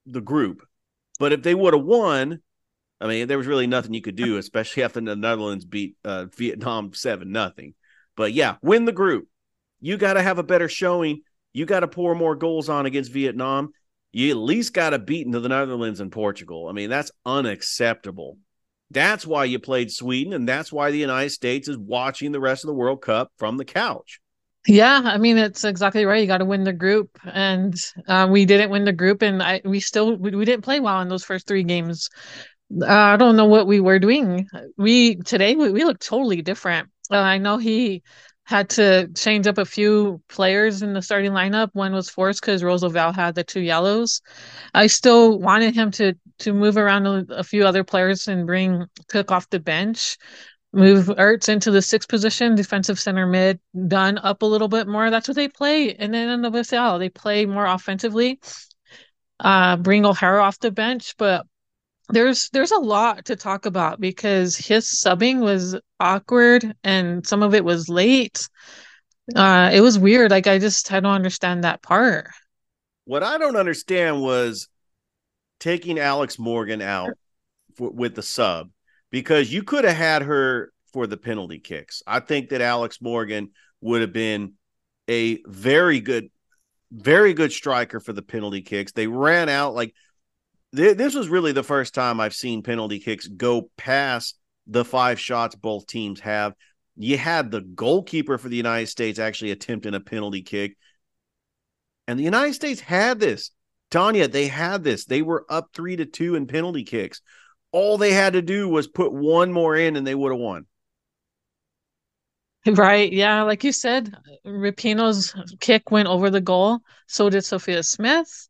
[0.06, 0.62] the group.
[1.18, 2.42] But if they would have won,
[3.00, 6.26] I mean, there was really nothing you could do, especially after the Netherlands beat uh,
[6.26, 7.74] Vietnam seven nothing.
[8.16, 9.28] But yeah, win the group
[9.82, 11.22] you got to have a better showing.
[11.52, 13.74] You got to pour more goals on against Vietnam.
[14.14, 16.68] You at least got to beat into the Netherlands and Portugal.
[16.70, 18.38] I mean, that's unacceptable.
[18.92, 22.64] That's why you played Sweden, and that's why the United States is watching the rest
[22.64, 24.20] of the World Cup from the couch.
[24.68, 26.22] Yeah, I mean it's exactly right.
[26.22, 27.74] You got to win the group, and
[28.08, 31.02] uh, we didn't win the group, and I we still we, we didn't play well
[31.02, 32.10] in those first three games.
[32.80, 34.48] Uh, I don't know what we were doing.
[34.78, 36.90] We today we, we look totally different.
[37.12, 38.04] Uh, I know he
[38.46, 41.70] had to change up a few players in the starting lineup.
[41.74, 44.22] One was forced because Rose Lavelle had the two yellows.
[44.74, 48.86] I still wanted him to to move around a, a few other players and bring
[49.10, 50.18] Cook off the bench,
[50.74, 55.10] move Ertz into the sixth position, defensive center mid, done up a little bit more.
[55.10, 55.94] That's what they play.
[55.96, 58.40] And then in the WSL, they play more offensively.
[59.40, 61.46] Uh, bring O'Hara off the bench, but
[62.12, 67.54] there's there's a lot to talk about because his subbing was awkward and some of
[67.54, 68.48] it was late.
[69.36, 70.32] Uh, it was weird.
[70.32, 72.30] Like I just I don't understand that part.
[73.06, 74.68] What I don't understand was
[75.60, 77.12] taking Alex Morgan out
[77.76, 78.70] for, with the sub
[79.12, 82.04] because you could have had her for the penalty kicks.
[82.06, 84.54] I think that Alex Morgan would have been
[85.10, 86.30] a very good,
[86.92, 88.92] very good striker for the penalty kicks.
[88.92, 89.94] They ran out like
[90.76, 95.20] th- this was really the first time I've seen penalty kicks go past the five
[95.20, 96.54] shots both teams have.
[96.96, 100.78] You had the goalkeeper for the United States actually attempting a penalty kick.
[102.08, 103.52] And the United States had this.
[103.92, 105.06] Taña, they had this.
[105.06, 107.22] They were up three to two in penalty kicks.
[107.72, 110.66] All they had to do was put one more in and they would have won.
[112.68, 113.12] Right.
[113.12, 113.42] Yeah.
[113.42, 116.80] Like you said, Rapinoe's kick went over the goal.
[117.08, 118.48] So did Sophia Smith.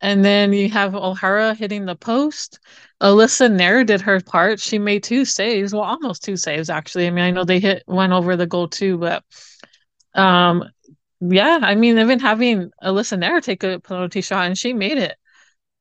[0.00, 2.60] And then you have O'Hara hitting the post.
[3.00, 4.60] Alyssa Naeher did her part.
[4.60, 5.72] She made two saves.
[5.72, 7.06] Well, almost two saves, actually.
[7.06, 9.24] I mean, I know they hit one over the goal too, but
[10.14, 10.64] um,
[11.20, 15.16] yeah, I mean, even having Alyssa Naeher take a penalty shot and she made it.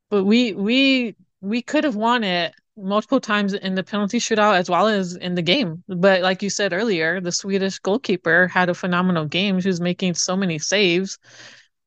[0.10, 4.70] But we we we could have won it multiple times in the penalty shootout as
[4.70, 5.84] well as in the game.
[5.88, 9.60] But like you said earlier, the Swedish goalkeeper had a phenomenal game.
[9.60, 11.18] She was making so many saves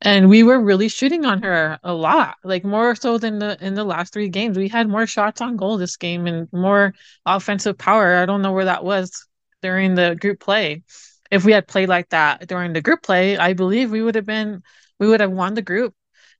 [0.01, 3.75] and we were really shooting on her a lot like more so than the in
[3.75, 4.57] the last three games.
[4.57, 6.95] We had more shots on goal this game and more
[7.27, 8.17] offensive power.
[8.17, 9.27] I don't know where that was
[9.63, 10.83] during the group play.
[11.31, 14.25] If we had played like that during the group play i believe we would have
[14.25, 14.63] been
[14.99, 15.95] we would have won the group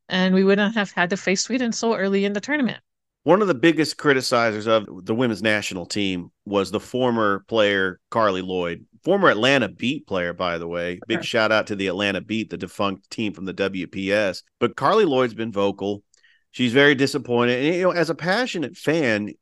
[0.09, 2.79] and we wouldn't have had to face sweden so early in the tournament.
[3.25, 8.43] One of the biggest criticizers of the women's national team was the former player Carli
[8.43, 11.01] Lloyd former Atlanta Beat player, by the way.
[11.07, 14.43] Big shout out to the Atlanta Beat, the defunct team from the WPS.
[14.59, 16.03] But Carli Lloyd's been vocal.
[16.51, 17.65] She's very disappointed.
[17.65, 19.33] And, you know, as a passionate fan,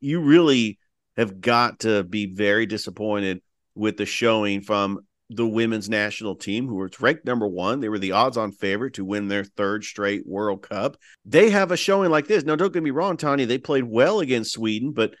[0.00, 0.78] you really
[1.16, 3.42] have got to be very disappointed
[3.74, 5.00] with the showing from
[5.30, 7.80] the women's national team, who were ranked number one.
[7.80, 10.96] They were the odds on favorite to win their third straight World Cup.
[11.24, 12.44] They have a showing like this.
[12.44, 15.14] Now, don't get me wrong, Taña, they played well against Sweden, but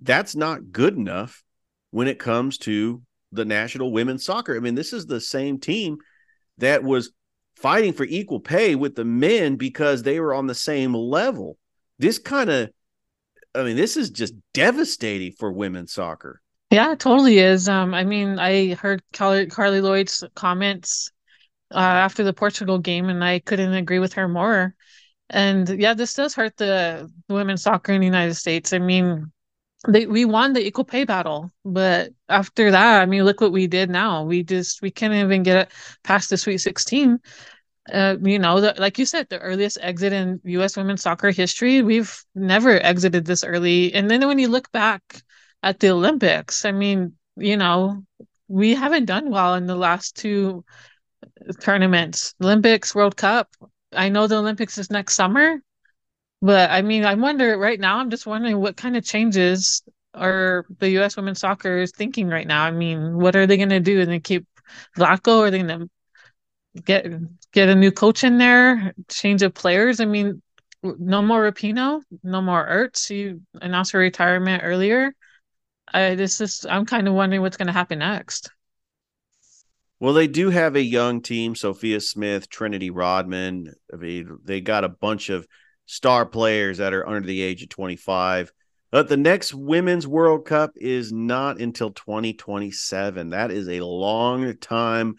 [0.00, 1.42] that's not good enough
[1.90, 3.02] when it comes to
[3.36, 4.56] the national women's soccer.
[4.56, 5.98] I mean, this is the same team
[6.58, 7.12] that was
[7.56, 11.58] fighting for equal pay with the men because they were on the same level.
[11.98, 12.70] This kind of,
[13.54, 16.42] I mean, this is just devastating for women's soccer.
[16.70, 17.68] Yeah, it totally is.
[17.68, 21.10] Um, I mean, I heard Carly, Carli Lloyd's comments
[21.72, 24.74] uh, after the Portugal game, and I couldn't agree with her more.
[25.30, 28.72] And yeah, this does hurt the women's soccer in the United States.
[28.72, 29.32] I mean,
[29.88, 33.66] they we won the equal pay battle but after that i mean look what we
[33.66, 34.24] did now.
[34.24, 35.70] We just we can't even get
[36.04, 37.18] past the sweet 16
[37.92, 41.82] uh, you know the, like you said the earliest exit in us women's soccer history
[41.82, 43.94] we've never exited this early.
[43.94, 45.22] And then when you look back
[45.62, 48.02] at the olympics i mean you know
[48.48, 50.64] we haven't done well in the last two
[51.60, 52.34] tournaments.
[52.42, 53.48] Olympics world cup.
[53.92, 55.60] I know the Olympics is next summer,
[56.46, 59.82] but I mean, I wonder right now, I'm just wondering what kind of changes
[60.14, 61.16] are the U.S.
[61.16, 62.62] women's soccer is thinking right now.
[62.62, 64.00] I mean, what are they going to do?
[64.00, 64.46] And they keep
[64.96, 65.40] Vlatko?
[65.40, 65.88] Are they going to
[66.84, 67.04] get
[67.50, 68.94] get a new coach in there?
[69.08, 69.98] Change of players?
[69.98, 70.40] I mean,
[70.84, 73.10] no more Rapinoe, no more Ertz.
[73.10, 75.16] You announced her retirement earlier.
[75.92, 78.50] I this is I'm kind of wondering what's going to happen next.
[79.98, 83.74] Well, they do have a young team: Sophia Smith, Trinity Rodman.
[83.92, 85.44] I mean, they got a bunch of
[85.86, 88.52] star players that are under the age of 25.
[88.90, 93.30] But the next Women's World Cup is not until 2027.
[93.30, 95.16] That is a long time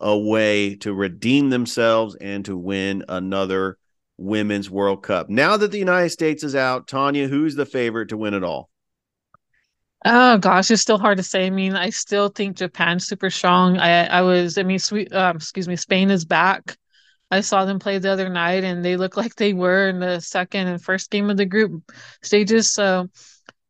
[0.00, 3.78] away to redeem themselves and to win another
[4.16, 5.28] Women's World Cup.
[5.28, 8.70] Now that the United States is out, Taña, who's the favorite to win it all?
[10.04, 11.46] Oh gosh, it's still hard to say.
[11.46, 13.78] I mean, I still think Japan's super strong.
[13.78, 16.76] I I was, I mean, sweet, um, excuse me, Spain is back.
[17.30, 20.20] I saw them play the other night, and they look like they were in the
[20.20, 21.90] second and first game of the group
[22.22, 22.72] stages.
[22.72, 23.08] So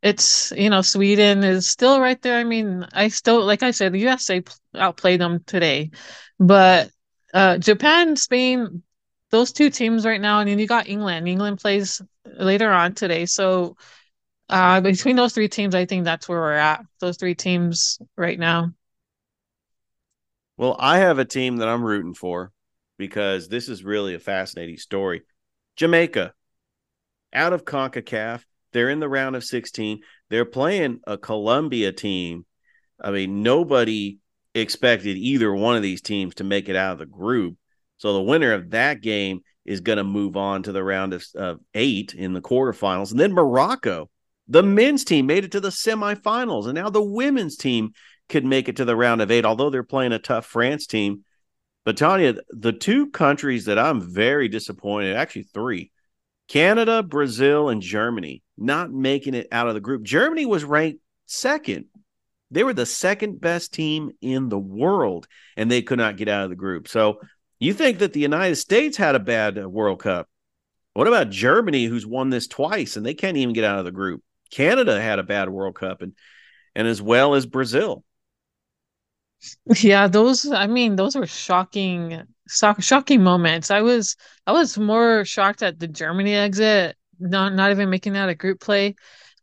[0.03, 2.39] it's you know, Sweden is still right there.
[2.39, 4.43] I mean, I still like I said, the USA
[4.75, 5.91] outplayed them today,
[6.39, 6.91] but
[7.35, 8.83] uh, Japan, Spain,
[9.31, 11.29] those two teams right now, and then you got England.
[11.29, 13.77] England plays later on today, so
[14.49, 16.83] uh, between those three teams, I think that's where we're at.
[17.01, 18.73] Those three teams right now.
[20.57, 22.53] Well, I have a team that I'm rooting for
[22.99, 25.23] because this is really a fascinating story.
[25.77, 26.35] Jamaica,
[27.33, 28.43] out of CONCACAF,
[28.73, 30.01] they're in the round of 16.
[30.29, 32.45] They're playing a Colombia team.
[33.01, 34.19] I mean, nobody
[34.55, 37.57] expected either one of these teams to make it out of the group.
[37.97, 41.25] So the winner of that game is going to move on to the round of,
[41.35, 43.11] of eight in the quarterfinals.
[43.11, 44.11] And then Morocco,
[44.49, 47.93] the men's team made it to the semifinals, and now the women's team
[48.29, 51.25] could make it to the round of eight, although they're playing a tough France team.
[51.89, 55.91] But Taña, the two countries that I'm very disappointed, actually three,
[56.47, 60.03] Canada, Brazil, and Germany, not making it out of the group.
[60.03, 61.87] Germany was ranked second.
[62.51, 66.45] They were the second best team in the world, and they could not get out
[66.45, 66.89] of the group.
[66.89, 67.23] So
[67.59, 70.29] you think that the United States had a bad uh, World Cup?
[70.93, 73.93] What about Germany, who's won this twice and they can't even get out of the
[73.93, 74.23] group?
[74.51, 76.13] Canada had a bad World Cup and
[76.75, 78.05] and as well as Brazil.
[79.77, 82.23] Yeah, those I mean, those were shocking
[82.81, 83.71] shocking moments.
[83.71, 84.17] I was
[84.47, 88.61] I was more shocked at the Germany exit, not not even making that a group
[88.61, 88.95] play.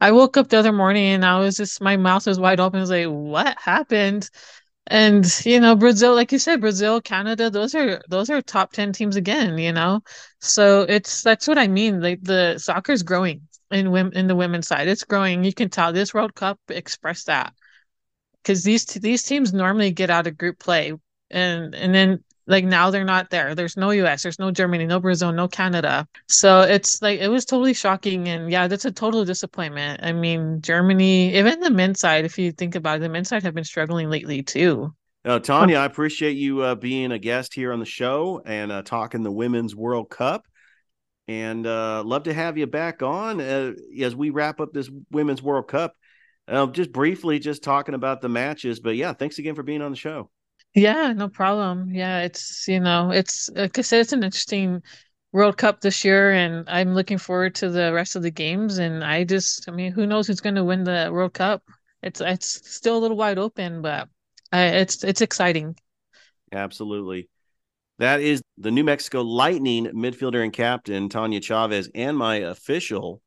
[0.01, 2.79] I woke up the other morning and I was just my mouth was wide open.
[2.79, 4.29] I was like, what happened?
[4.87, 8.93] And you know, Brazil, like you said, Brazil, Canada, those are those are top 10
[8.93, 10.01] teams again, you know.
[10.41, 12.01] So it's that's what I mean.
[12.01, 14.87] Like the soccer's growing in women in the women's side.
[14.87, 15.43] It's growing.
[15.43, 17.53] You can tell this World Cup expressed that
[18.45, 20.93] because these these teams normally get out of group play,
[21.31, 23.55] and and then like now they're not there.
[23.55, 26.07] There's no U.S., there's no Germany, no Brazil, no Canada.
[26.27, 30.01] So it's like it was totally shocking, and yeah, that's a total disappointment.
[30.03, 33.43] I mean, Germany, even the men's side, if you think about it, the men's side
[33.43, 34.93] have been struggling lately too.
[35.23, 38.83] Uh, Taña, I appreciate you uh, being a guest here on the show and uh,
[38.83, 40.45] talking the Women's World Cup
[41.27, 45.41] and uh, love to have you back on uh, as we wrap up this Women's
[45.41, 45.95] World Cup.
[46.47, 49.91] Uh, just briefly, just talking about the matches, but yeah, thanks again for being on
[49.91, 50.29] the show.
[50.75, 51.89] Yeah, no problem.
[51.93, 54.83] Yeah, it's you know, it's like I said, it's an interesting
[55.31, 58.77] World Cup this year, and I'm looking forward to the rest of the games.
[58.77, 61.63] And I just, I mean, who knows who's going to win the World Cup?
[62.03, 64.07] It's it's still a little wide open, but
[64.51, 65.75] I, it's it's exciting.
[66.51, 67.27] Absolutely.
[67.97, 73.21] That is the New Mexico Lightning midfielder and captain, Taña Chavez, and my official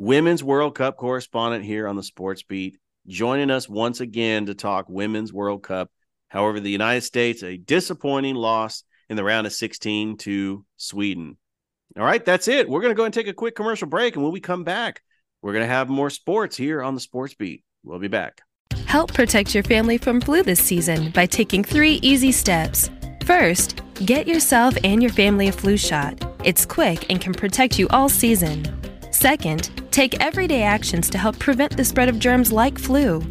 [0.00, 4.86] Women's World Cup correspondent here on the Sports Beat, joining us once again to talk
[4.88, 5.90] Women's World Cup.
[6.28, 11.36] However, the United States, a disappointing loss in the round of 16 to Sweden.
[11.98, 12.66] All right, that's it.
[12.66, 14.14] We're going to go and take a quick commercial break.
[14.14, 15.02] And when we come back,
[15.42, 17.62] we're going to have more sports here on the Sports Beat.
[17.84, 18.40] We'll be back.
[18.86, 22.88] Help protect your family from flu this season by taking three easy steps.
[23.26, 26.24] First, get yourself and your family a flu shot.
[26.42, 28.64] It's quick and can protect you all season.
[29.12, 33.22] Second, take everyday actions to help prevent the spread of germs like flu.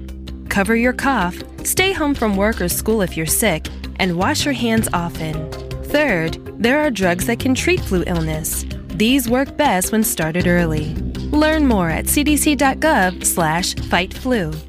[0.49, 3.65] Cover your cough, stay home from work or school if you're sick,
[3.99, 5.51] and wash your hands often.
[5.85, 8.65] Third, there are drugs that can treat flu illness.
[8.89, 10.93] These work best when started early.
[11.31, 14.68] Learn more at cdc.gov/fightflu.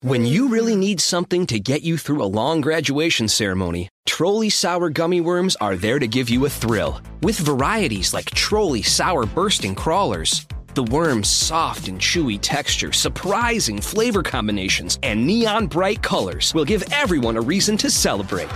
[0.00, 4.90] When you really need something to get you through a long graduation ceremony, Trolli Sour
[4.90, 7.00] Gummy Worms are there to give you a thrill.
[7.22, 14.22] With varieties like Trolli Sour Bursting Crawlers, the worm's soft and chewy texture, surprising flavor
[14.22, 18.50] combinations, and neon bright colors will give everyone a reason to celebrate.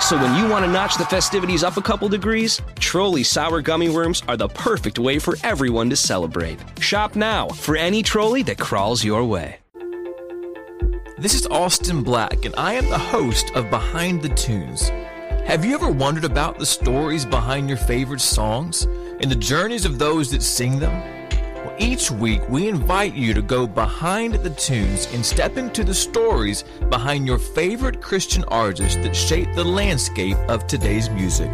[0.00, 3.88] So when you want to notch the festivities up a couple degrees, Trolli Sour Gummy
[3.88, 6.58] Worms are the perfect way for everyone to celebrate.
[6.80, 9.58] Shop now for any trolley that crawls your way.
[11.18, 14.88] This is Austin Black, and I am the host of Behind the Tunes.
[15.44, 19.98] Have you ever wondered about the stories behind your favorite songs and the journeys of
[19.98, 21.17] those that sing them?
[21.80, 26.64] Each week, we invite you to go behind the tunes and step into the stories
[26.90, 31.48] behind your favorite Christian artists that shape the landscape of today's music.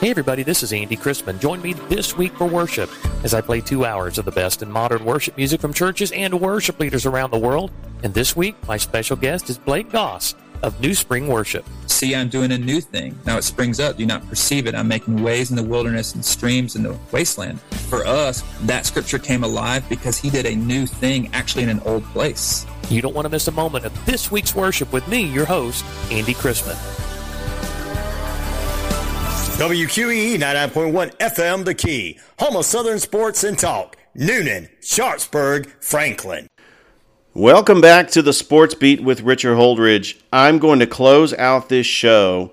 [0.00, 1.38] Hey everybody, this is Andy Christman.
[1.38, 2.90] Join me this week for worship
[3.24, 6.38] as I play two hours of the best in modern worship music from churches and
[6.38, 7.70] worship leaders around the world.
[8.02, 11.64] And this week, my special guest is Blake Goss of New Spring Worship.
[11.86, 13.18] See, I'm doing a new thing.
[13.26, 13.96] Now it springs up.
[13.96, 14.74] Do not perceive it?
[14.74, 17.60] I'm making ways in the wilderness and streams in the wasteland.
[17.60, 21.80] For us, that scripture came alive because he did a new thing actually in an
[21.84, 22.66] old place.
[22.88, 25.84] You don't want to miss a moment of this week's worship with me, your host,
[26.10, 26.76] Andy Christman.
[29.58, 33.96] WQEE 99.1 FM The Key, home of Southern Sports and Talk.
[34.16, 36.46] Newnan, Sharpsburg, Franklin.
[37.34, 40.20] Welcome back to the Sports Beat with Richard Holdridge.
[40.30, 42.52] I'm going to close out this show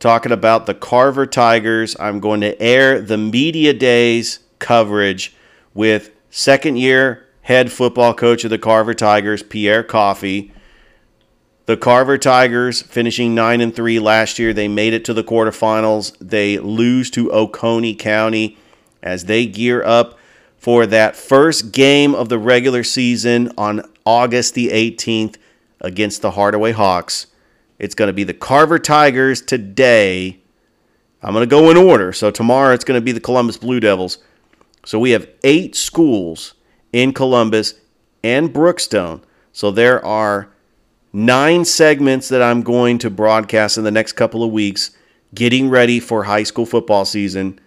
[0.00, 1.94] talking about the Carver Tigers.
[2.00, 5.32] I'm going to air the Media Days coverage
[5.74, 10.50] with second year head football coach of the Carver Tigers, Pierre Coffey.
[11.66, 14.52] The Carver Tigers finishing 9 and 3 last year.
[14.52, 16.16] They made it to the quarterfinals.
[16.20, 18.58] They lose to Oconee County
[19.04, 20.18] as they gear up
[20.64, 25.36] for that first game of the regular season on August the 18th
[25.82, 27.26] against the Hardaway Hawks.
[27.78, 30.40] It's going to be the Carver Tigers today.
[31.22, 32.14] I'm going to go in order.
[32.14, 34.16] So tomorrow it's going to be the Columbus Blue Devils.
[34.86, 36.54] So we have eight schools
[36.94, 37.74] in Columbus
[38.22, 39.20] and Brookstone.
[39.52, 40.48] So there are
[41.12, 44.92] nine segments that I'm going to broadcast in the next couple of weeks,
[45.34, 47.60] getting ready for high school football season.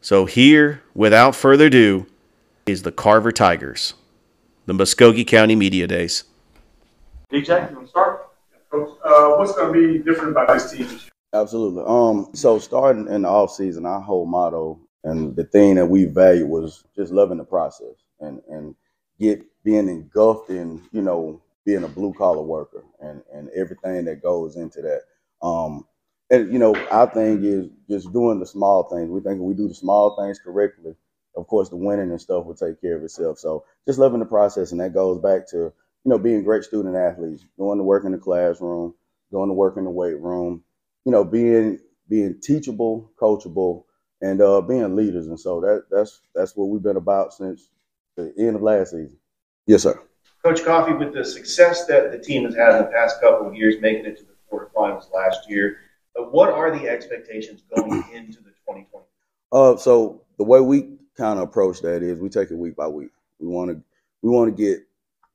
[0.00, 2.06] So, here, without further ado,
[2.68, 3.94] is the Carver Tigers,
[4.66, 6.24] the Muscogee County Media Days.
[7.32, 8.28] DJ, you want to start?
[8.70, 11.00] Coach, uh, what's going to be different about this team?
[11.32, 11.82] Absolutely.
[11.86, 16.04] Um, so starting in the off season, our whole motto and the thing that we
[16.04, 18.74] value was just loving the process and and
[19.18, 24.22] get being engulfed in you know being a blue collar worker and, and everything that
[24.22, 25.02] goes into that.
[25.46, 25.86] Um,
[26.30, 29.08] and you know, our thing is just doing the small things.
[29.08, 30.94] We think if we do the small things correctly,
[31.36, 33.38] of course, the winning and stuff will take care of itself.
[33.38, 35.72] So just loving the process, and that goes back to you
[36.04, 38.94] know being great student athletes, going to work in the classroom,
[39.32, 40.62] going to work in the weight room,
[41.04, 43.84] you know, being being teachable, coachable,
[44.20, 45.26] and uh, being leaders.
[45.26, 47.70] And so that that's that's what we've been about since
[48.16, 49.16] the end of last season.
[49.66, 50.00] Yes, sir.
[50.44, 53.54] Coach Coffey, with the success that the team has had in the past couple of
[53.54, 55.78] years, making it to the quarterfinals last year,
[56.18, 59.04] uh, what are the expectations going into the 2020?
[59.50, 62.86] Uh, so the way we kind of approach that is we take it week by
[62.86, 63.10] week.
[63.40, 63.82] We want to
[64.22, 64.80] we want to get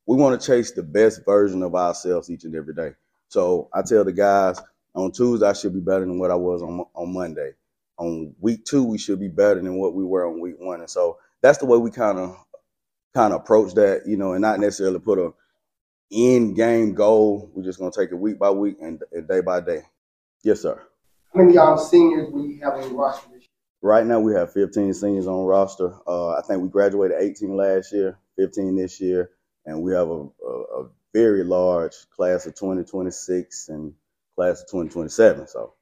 [0.05, 2.93] we want to chase the best version of ourselves each and every day.
[3.27, 4.59] So I tell the guys
[4.95, 7.51] on Tuesday I should be better than what I was on on Monday.
[7.97, 10.89] On week two we should be better than what we were on week one, and
[10.89, 12.38] so that's the way we kind of
[13.13, 15.34] kind of approach that, you know, and not necessarily put a
[16.11, 17.51] end game goal.
[17.53, 19.84] We're just gonna take it week by week and, and day by day.
[20.43, 20.81] Yes, sir.
[21.34, 23.32] How many y'all seniors we have on the roster?
[23.84, 25.93] Right now we have 15 seniors on roster.
[26.07, 29.31] Uh, I think we graduated 18 last year, 15 this year,
[29.65, 33.93] and we have a, a, a very large class of 2026 and
[34.38, 35.47] class of 2027.
[35.47, 35.73] So,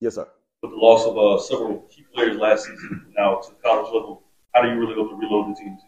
[0.00, 0.26] yes, sir.
[0.62, 4.22] With the loss of uh, several key players last season, now to college level,
[4.54, 5.84] how do you really go to reload the team to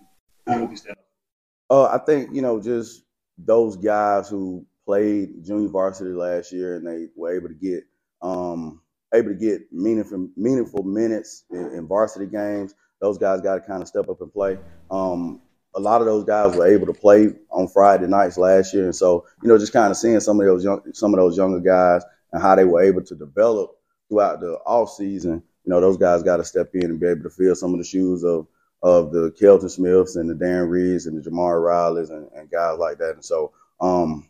[1.71, 3.05] uh, I think you know just
[3.39, 7.85] those guys who played junior varsity last year and they were able to get
[8.21, 8.82] um,
[9.13, 12.75] able to get meaningful meaningful minutes in, in varsity games.
[13.01, 14.59] Those guys got to kind of step up and play.
[14.91, 15.41] Um,
[15.75, 18.95] a lot of those guys were able to play on Friday nights last year, and
[18.95, 21.61] so you know just kind of seeing some of those young, some of those younger
[21.61, 22.03] guys
[22.33, 23.71] and how they were able to develop
[24.09, 25.43] throughout the off season.
[25.65, 27.79] You know those guys got to step in and be able to fill some of
[27.79, 28.47] the shoes of
[28.83, 32.79] of the Kelton Smiths and the Darren Reeds and the Jamar Rileys and, and guys
[32.79, 33.15] like that.
[33.15, 34.29] And so, um,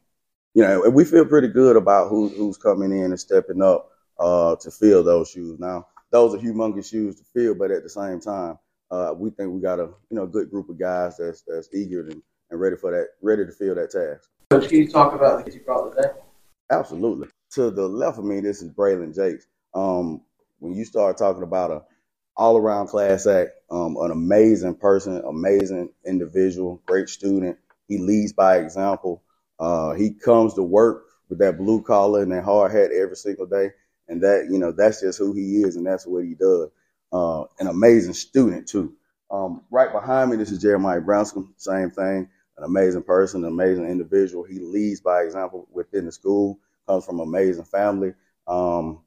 [0.55, 4.57] you know, we feel pretty good about who, who's coming in and stepping up uh,
[4.57, 5.59] to fill those shoes.
[5.59, 8.59] Now, those are humongous shoes to fill, but at the same time,
[8.91, 12.01] uh, we think we got a you know good group of guys that's that's eager
[12.01, 14.29] and, and ready for that, ready to fill that task.
[14.51, 16.11] Coach, can you talk about the kids you brought today?
[16.71, 17.29] Absolutely.
[17.53, 19.47] To the left of me, this is Braylon Jakes.
[19.75, 20.23] Um,
[20.59, 21.83] when you start talking about a
[22.37, 27.59] all around class act, um, an amazing person, amazing individual, great student.
[27.89, 29.23] He leads by example.
[29.59, 33.47] Uh, he comes to work with that blue collar and that hard hat every single
[33.47, 33.71] day.
[34.13, 36.69] And that, you know, that's just who he is and that's what he does.
[37.11, 38.93] Uh, an amazing student, too.
[39.31, 41.55] Um, right behind me, this is Jeremiah Branscombe.
[41.57, 42.29] Same thing.
[42.59, 44.45] An amazing person, an amazing individual.
[44.45, 48.13] He leads by example within the school, comes from an amazing family.
[48.47, 49.01] Um,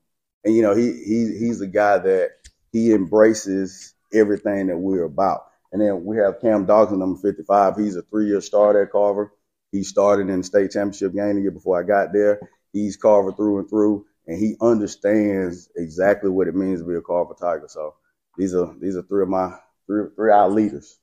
[0.43, 2.31] and, you know, he, he he's the guy that
[2.71, 5.45] he embraces everything that we're about.
[5.71, 7.77] And then we have Cam Dawson, number 55.
[7.77, 9.31] He's a three year starter at Carver.
[9.71, 12.39] He started in the state championship game the year before I got there.
[12.73, 17.01] He's Carver through and through, and he understands exactly what it means to be a
[17.01, 17.67] Carver Tiger.
[17.67, 17.95] So
[18.37, 19.57] these are these are three of my
[19.87, 20.99] three three our leaders.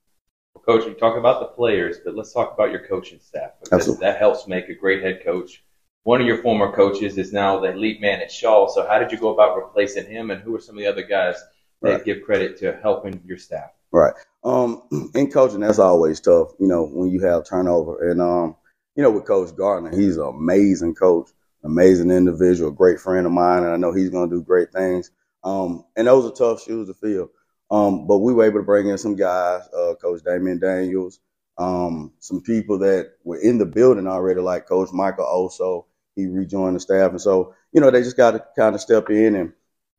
[0.66, 4.07] Coach, you talk about the players, but let's talk about your coaching staff because Absolutely.
[4.07, 5.64] that helps make a great head coach.
[6.05, 8.68] One of your former coaches is now the lead man at Shaw.
[8.68, 11.03] So how did you go about replacing him, and who are some of the other
[11.03, 11.37] guys
[11.81, 12.05] that Right.
[12.05, 13.70] give credit to helping your staff?
[13.93, 14.12] Right.
[14.45, 14.83] Um,
[15.14, 18.11] in coaching, that's always tough, you know, when you have turnover.
[18.11, 18.57] And, um,
[18.95, 21.31] you know, with Coach Gardner, he's an amazing coach,
[21.65, 24.73] amazing individual, a great friend of mine, and I know he's going to do great
[24.73, 25.11] things.
[25.45, 27.31] Um, and those are tough shoes to fill.
[27.71, 31.21] Um, but we were able to bring in some guys, uh, Coach Damian Daniels,
[31.59, 35.87] um, some people that were in the building already, like Coach Michael Oso.
[36.15, 37.11] He rejoined the staff.
[37.11, 39.53] And so, you know, they just got to kind of step in and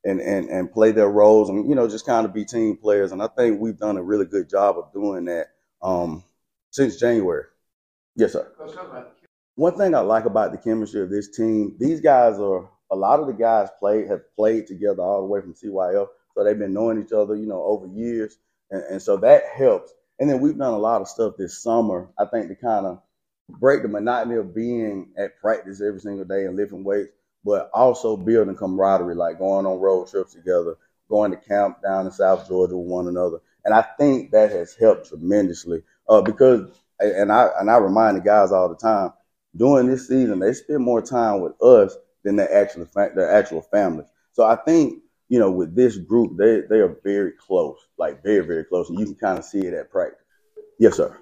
[0.06, 3.14] and, and, and play their roles and, you know, just kind of be team players.
[3.14, 5.48] And I think we've done a really good job of doing that
[5.82, 6.24] um,
[6.72, 7.46] since January.
[8.16, 8.52] Yes, sir.
[8.58, 8.76] Coach,
[9.56, 13.20] One thing I like about the chemistry of this team, these guys are a lot
[13.20, 16.74] of the guys played have played together all the way from CYO, so they've been
[16.74, 18.38] knowing each other, you know, over years,
[18.72, 19.94] and, and so that helps.
[20.20, 23.02] And then we've done a lot of stuff this summer, I think, to kind of
[23.48, 27.12] break the monotony of being at practice every single day and lifting weights,
[27.44, 30.78] but also building camaraderie, like going on road trips together,
[31.10, 33.38] going to camp down in South Georgia with one another.
[33.66, 38.22] And I think that has helped tremendously uh, because, and I and I remind the
[38.22, 39.14] guys all the time,
[39.56, 44.08] during this season, they spend more time with us than their actual their actual families.
[44.34, 48.46] So I think you know with this group, they they are very close, like very
[48.46, 50.20] very close, and you can kind of see it at practice.
[50.80, 51.18] Yes, sir.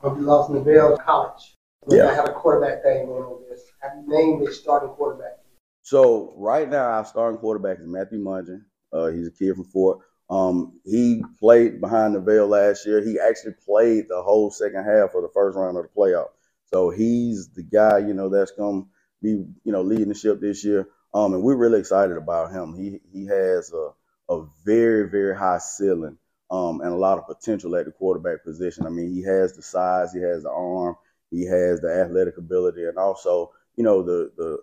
[0.00, 1.56] Hope you lost Neville College.
[1.88, 2.08] Yeah.
[2.08, 3.62] I have a quarterback thing going on this.
[3.80, 5.38] Have you named a starting quarterback?
[5.82, 8.62] So right now, our starting quarterback is Matthew Mungin.
[8.92, 10.00] Uh, he's a kid from Fort.
[10.28, 13.00] Um, he played behind the veil last year.
[13.04, 16.28] He actually played the whole second half of the first round of the playoff.
[16.72, 18.88] So he's the guy, you know, that's going to
[19.22, 19.30] be,
[19.64, 20.88] you know, leading the ship this year.
[21.14, 22.74] Um, and we're really excited about him.
[22.76, 23.90] He he has a
[24.32, 26.18] a very very high ceiling
[26.50, 28.86] um, and a lot of potential at the quarterback position.
[28.86, 30.96] I mean, he has the size, he has the arm,
[31.30, 34.58] he has the athletic ability, and also, you know, the the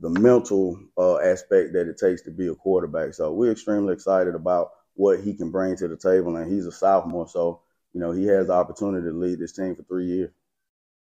[0.00, 3.14] the mental uh, aspect that it takes to be a quarterback.
[3.14, 6.72] So we're extremely excited about what he can bring to the table, and he's a
[6.72, 10.30] sophomore, so you know he has the opportunity to lead this team for three years.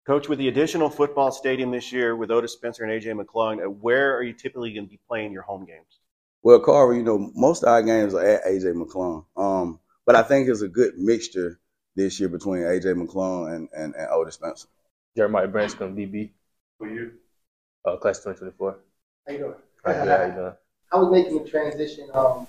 [0.07, 3.69] Coach, with the additional football stadium this year with Otis Spencer and AJ McClung, uh,
[3.69, 5.99] where are you typically going to be playing your home games?
[6.43, 9.25] Well, Carver, you know, most of our games are at AJ McClung.
[9.35, 11.59] Um, but I think it's a good mixture
[11.97, 14.69] this year between AJ McClung and, and, and Otis Spencer.
[15.17, 16.29] Jeremiah Branscombe, DB.
[16.77, 17.11] For you?
[17.83, 18.77] Uh, class 2024.
[19.27, 19.53] How you doing?
[19.83, 20.07] Right, good.
[20.07, 20.53] How you doing?
[20.89, 22.47] How was making the transition um,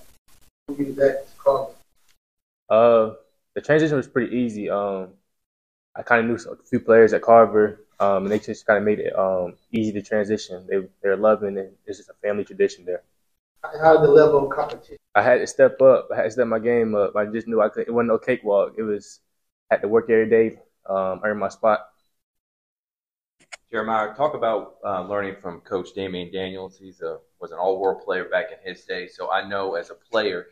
[0.66, 1.74] from you back to college?
[2.70, 3.14] Uh,
[3.54, 4.70] the transition was pretty easy.
[4.70, 5.08] Um,
[5.98, 8.84] I kind of knew a few players at Carver, um, and they just kind of
[8.84, 10.64] made it um, easy to transition.
[10.70, 11.76] They they're loving it.
[11.86, 13.02] It's just a family tradition there.
[13.64, 14.96] How the level of competition?
[15.16, 16.08] I had to step up.
[16.12, 17.16] I had to step my game up.
[17.16, 17.88] I just knew I could.
[17.88, 18.74] It wasn't no cakewalk.
[18.78, 19.18] It was
[19.72, 21.80] had to work every day, um, earn my spot.
[23.68, 26.78] Jeremiah, talk about uh, learning from Coach Damian Daniels.
[26.78, 29.08] He's a was an All World player back in his day.
[29.08, 30.46] So I know as a player,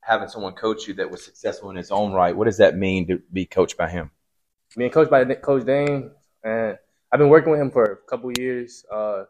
[0.00, 3.08] having someone coach you that was successful in his own right, what does that mean
[3.08, 4.12] to be coached by him?
[4.76, 6.10] Me and coach by Coach Dane,
[6.42, 6.76] and
[7.12, 8.84] I've been working with him for a couple years.
[8.92, 9.24] Uh,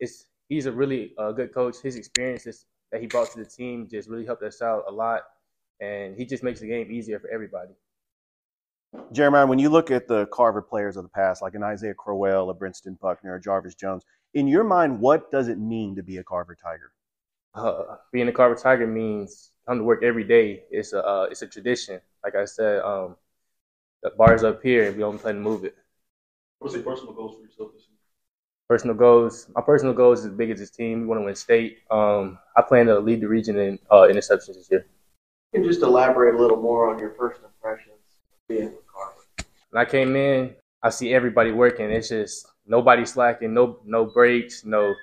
[0.00, 1.76] it's he's a really uh, good coach.
[1.82, 5.22] His experiences that he brought to the team just really helped us out a lot,
[5.80, 7.74] and he just makes the game easier for everybody.
[9.12, 12.48] Jeremiah, when you look at the Carver players of the past, like an Isaiah Crowell,
[12.48, 16.16] a Brinston Buckner, a Jarvis Jones, in your mind, what does it mean to be
[16.16, 16.92] a Carver Tiger?
[17.56, 20.64] uh, being a Carver Tiger means come to work every day.
[20.70, 22.00] It's a uh, it's a tradition.
[22.22, 23.16] Like I said, um,
[24.02, 25.74] the bar's up here, and we only plan to move it.
[26.58, 27.94] What's your personal goals for yourself this season?
[28.68, 29.48] Personal goals.
[29.54, 31.02] My personal goals is as big as this team.
[31.02, 31.78] We want to win state.
[31.90, 34.86] Um, I plan to lead the region in uh, interceptions this year.
[35.52, 37.94] You Can just elaborate a little more on your first impressions
[38.48, 39.48] being with Carver?
[39.70, 41.90] When I came in, I see everybody working.
[41.90, 44.94] It's just nobody slacking, no no breaks, no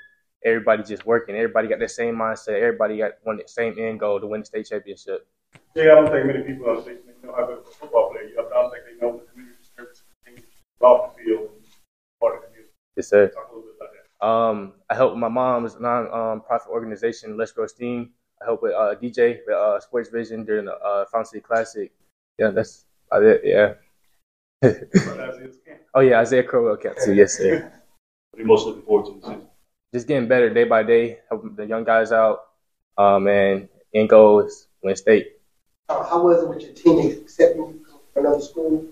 [0.44, 1.36] everybody just working.
[1.36, 2.62] Everybody got the same mindset.
[2.62, 5.28] Everybody got one the same end goal to win the state championship.
[5.76, 8.28] Yeah, I don't think many people on station know how good of a football player
[8.28, 8.48] you are.
[8.48, 10.04] I don't think they know the community service
[10.84, 11.66] things off the field and
[12.20, 12.74] part of the community.
[12.96, 13.28] Yes, sir.
[13.28, 14.26] Talk a little bit about that.
[14.26, 18.12] Um, I help my mom's non-profit organization, Let's Grow Steam.
[18.42, 21.92] I help with uh, DJ with uh, Sports Vision during the uh, Fountain City Classic.
[22.38, 23.42] Yeah, that's about it.
[23.44, 23.74] Yeah.
[25.94, 27.14] oh yeah, Isaiah Crowell camp too.
[27.14, 27.72] Yes, sir.
[28.32, 29.48] What are you most looking forward to this season?
[29.94, 32.40] Just getting better day by day, helping the young guys out.
[32.98, 35.34] Um, and end goal is win state.
[35.90, 38.86] Uh, how was it with your teammates accepting you from another school,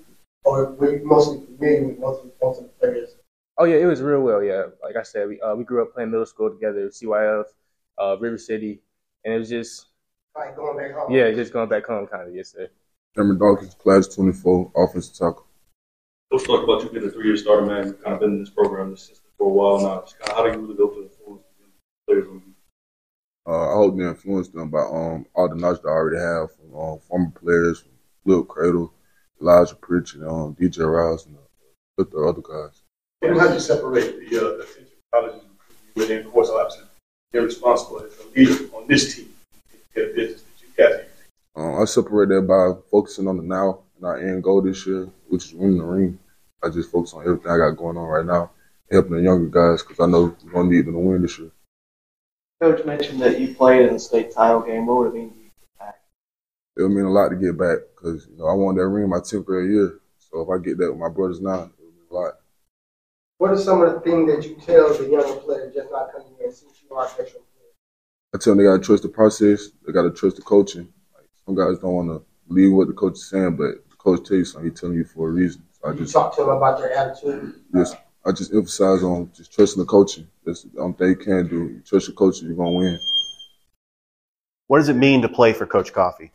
[0.44, 3.16] or were you mostly familiar with most of, most of the players?
[3.58, 4.44] Oh yeah, it was real well.
[4.44, 7.46] Yeah, like I said, we uh, we grew up playing middle school together, CYF,
[8.00, 8.82] uh, River City,
[9.24, 9.88] and it was just
[10.36, 11.12] Like going back home.
[11.12, 12.36] yeah, just going back home, kind of.
[12.36, 12.70] Yes, sir.
[13.16, 15.46] Cameron Dawkins, class 24, offensive tackle.
[16.32, 17.88] Coach talked about you being a three-year starter, man.
[17.88, 20.02] You've kind of been in this program, this system for a while now.
[20.02, 21.66] Just kind of, how do you really build to influence the
[22.08, 22.54] players on you?
[23.54, 26.56] Uh, I hope to influence them by um, all the knowledge that I already have
[26.56, 27.92] from um, former players, from
[28.24, 28.94] Lil Cradle,
[29.42, 31.40] Elijah Pritchard, um, DJ Rouse, and uh,
[31.98, 32.82] the other guys.
[33.22, 35.42] And how do you separate the, uh, the attention colleges
[35.96, 36.86] within, of course, obviously,
[37.34, 39.34] you're responsible as a leader on this team.
[39.72, 43.38] You get a business that you got to Um, I separate that by focusing on
[43.38, 46.20] the now and our end goal this year, which is winning the ring.
[46.64, 48.52] I just focus on everything I got going on right now,
[48.92, 51.38] helping the younger guys because I know we're going to need them to win this
[51.40, 51.52] year.
[52.62, 54.86] Coach mentioned that you played in the state title game.
[54.86, 55.50] What would it mean to you?
[56.78, 59.18] It'll mean a lot to get back because you know I won that ring my
[59.18, 60.00] 10th grade year.
[60.20, 61.70] So if I get that with my brothers now,
[62.12, 62.34] it'll mean a lot.
[63.38, 66.28] What are some of the things that you tell the younger players just not coming
[66.40, 67.72] here since you are a veteran player?
[68.34, 69.70] I tell them they got to trust the process.
[69.86, 70.94] They got to trust the coaching.
[71.16, 74.20] Like some guys don't want to believe what the coach is saying, but the coach
[74.20, 74.70] tells you something.
[74.70, 75.64] He's telling you for a reason.
[75.82, 77.56] So I You just talk to them about their attitude.
[77.74, 77.96] Yes,
[78.26, 80.28] I just emphasize on just trusting the coaching.
[80.46, 81.56] That's the only thing you can do.
[81.56, 83.00] You trust your coach, you're gonna win.
[84.68, 86.32] What does it mean to play for Coach Coffey?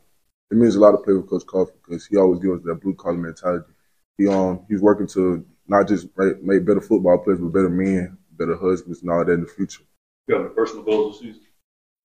[0.51, 2.83] It means a lot to play with Coach Coffey because he always gives us that
[2.83, 3.73] blue collar mentality.
[4.19, 8.17] He um he's working to not just make, make better football players, but better men,
[8.33, 9.83] better husbands, and all that in the future.
[10.29, 11.43] You have any personal goals this season?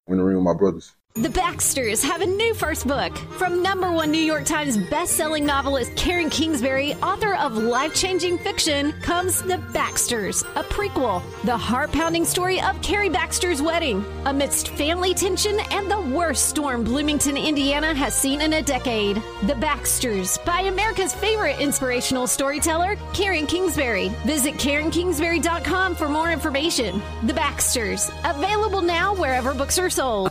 [0.08, 0.94] Win the ring with my brothers.
[1.16, 5.94] The Baxters have a new first book from number one New York Times best-selling novelist
[5.98, 12.82] Karen Kingsbury, author of life-changing fiction, comes The Baxters, a prequel, the heart-pounding story of
[12.82, 14.06] Carrie Baxter's wedding.
[14.24, 19.22] Amidst family tension and the worst storm Bloomington, Indiana has seen in a decade.
[19.44, 24.14] The Baxters, by America's favorite inspirational storyteller, Karen Kingsbury.
[24.26, 27.02] Visit KarenKingsbury.com for more information.
[27.24, 30.31] The Baxters, available now wherever books are sold.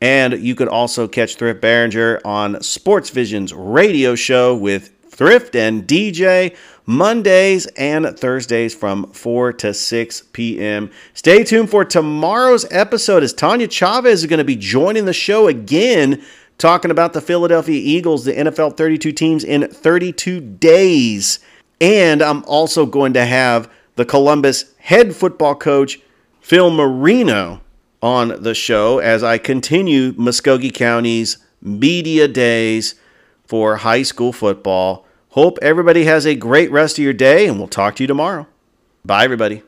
[0.00, 5.86] And you could also catch Thrift Barringer on Sports Vision's radio show with Thrift and
[5.86, 10.90] DJ Mondays and Thursdays from 4 to 6 p.m.
[11.12, 15.48] Stay tuned for tomorrow's episode as Taña Chavez is going to be joining the show
[15.48, 16.24] again
[16.60, 21.40] talking about the Philadelphia Eagles, the NFL 32 teams in 32 days.
[21.80, 25.98] And I'm also going to have the Columbus head football coach,
[26.40, 27.60] Phil Marino,
[28.02, 32.94] on the show as I continue Muscogee County's media days
[33.44, 35.06] for high school football.
[35.30, 38.46] Hope everybody has a great rest of your day, and we'll talk to you tomorrow.
[39.04, 39.62] Bye, everybody.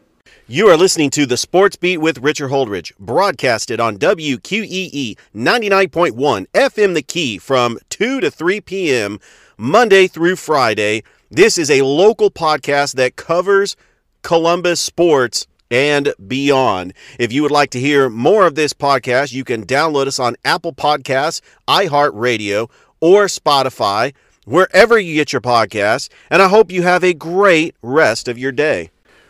[0.49, 6.95] You are listening to the Sports Beat with Richard Holdridge, broadcasted on WQEE 99.1 FM
[6.95, 9.21] The Key from 2 to 3 p.m.
[9.57, 11.05] Monday through Friday.
[11.31, 13.77] This is a local podcast that covers
[14.23, 16.93] Columbus sports and beyond.
[17.19, 20.37] If you would like to hear more of this podcast, you can download us on
[20.45, 22.71] Apple Podcasts, iHeartRadio,
[23.01, 24.15] or Spotify,
[24.45, 26.09] wherever you get your podcasts.
[26.31, 28.92] And I hope you have a great rest of your day.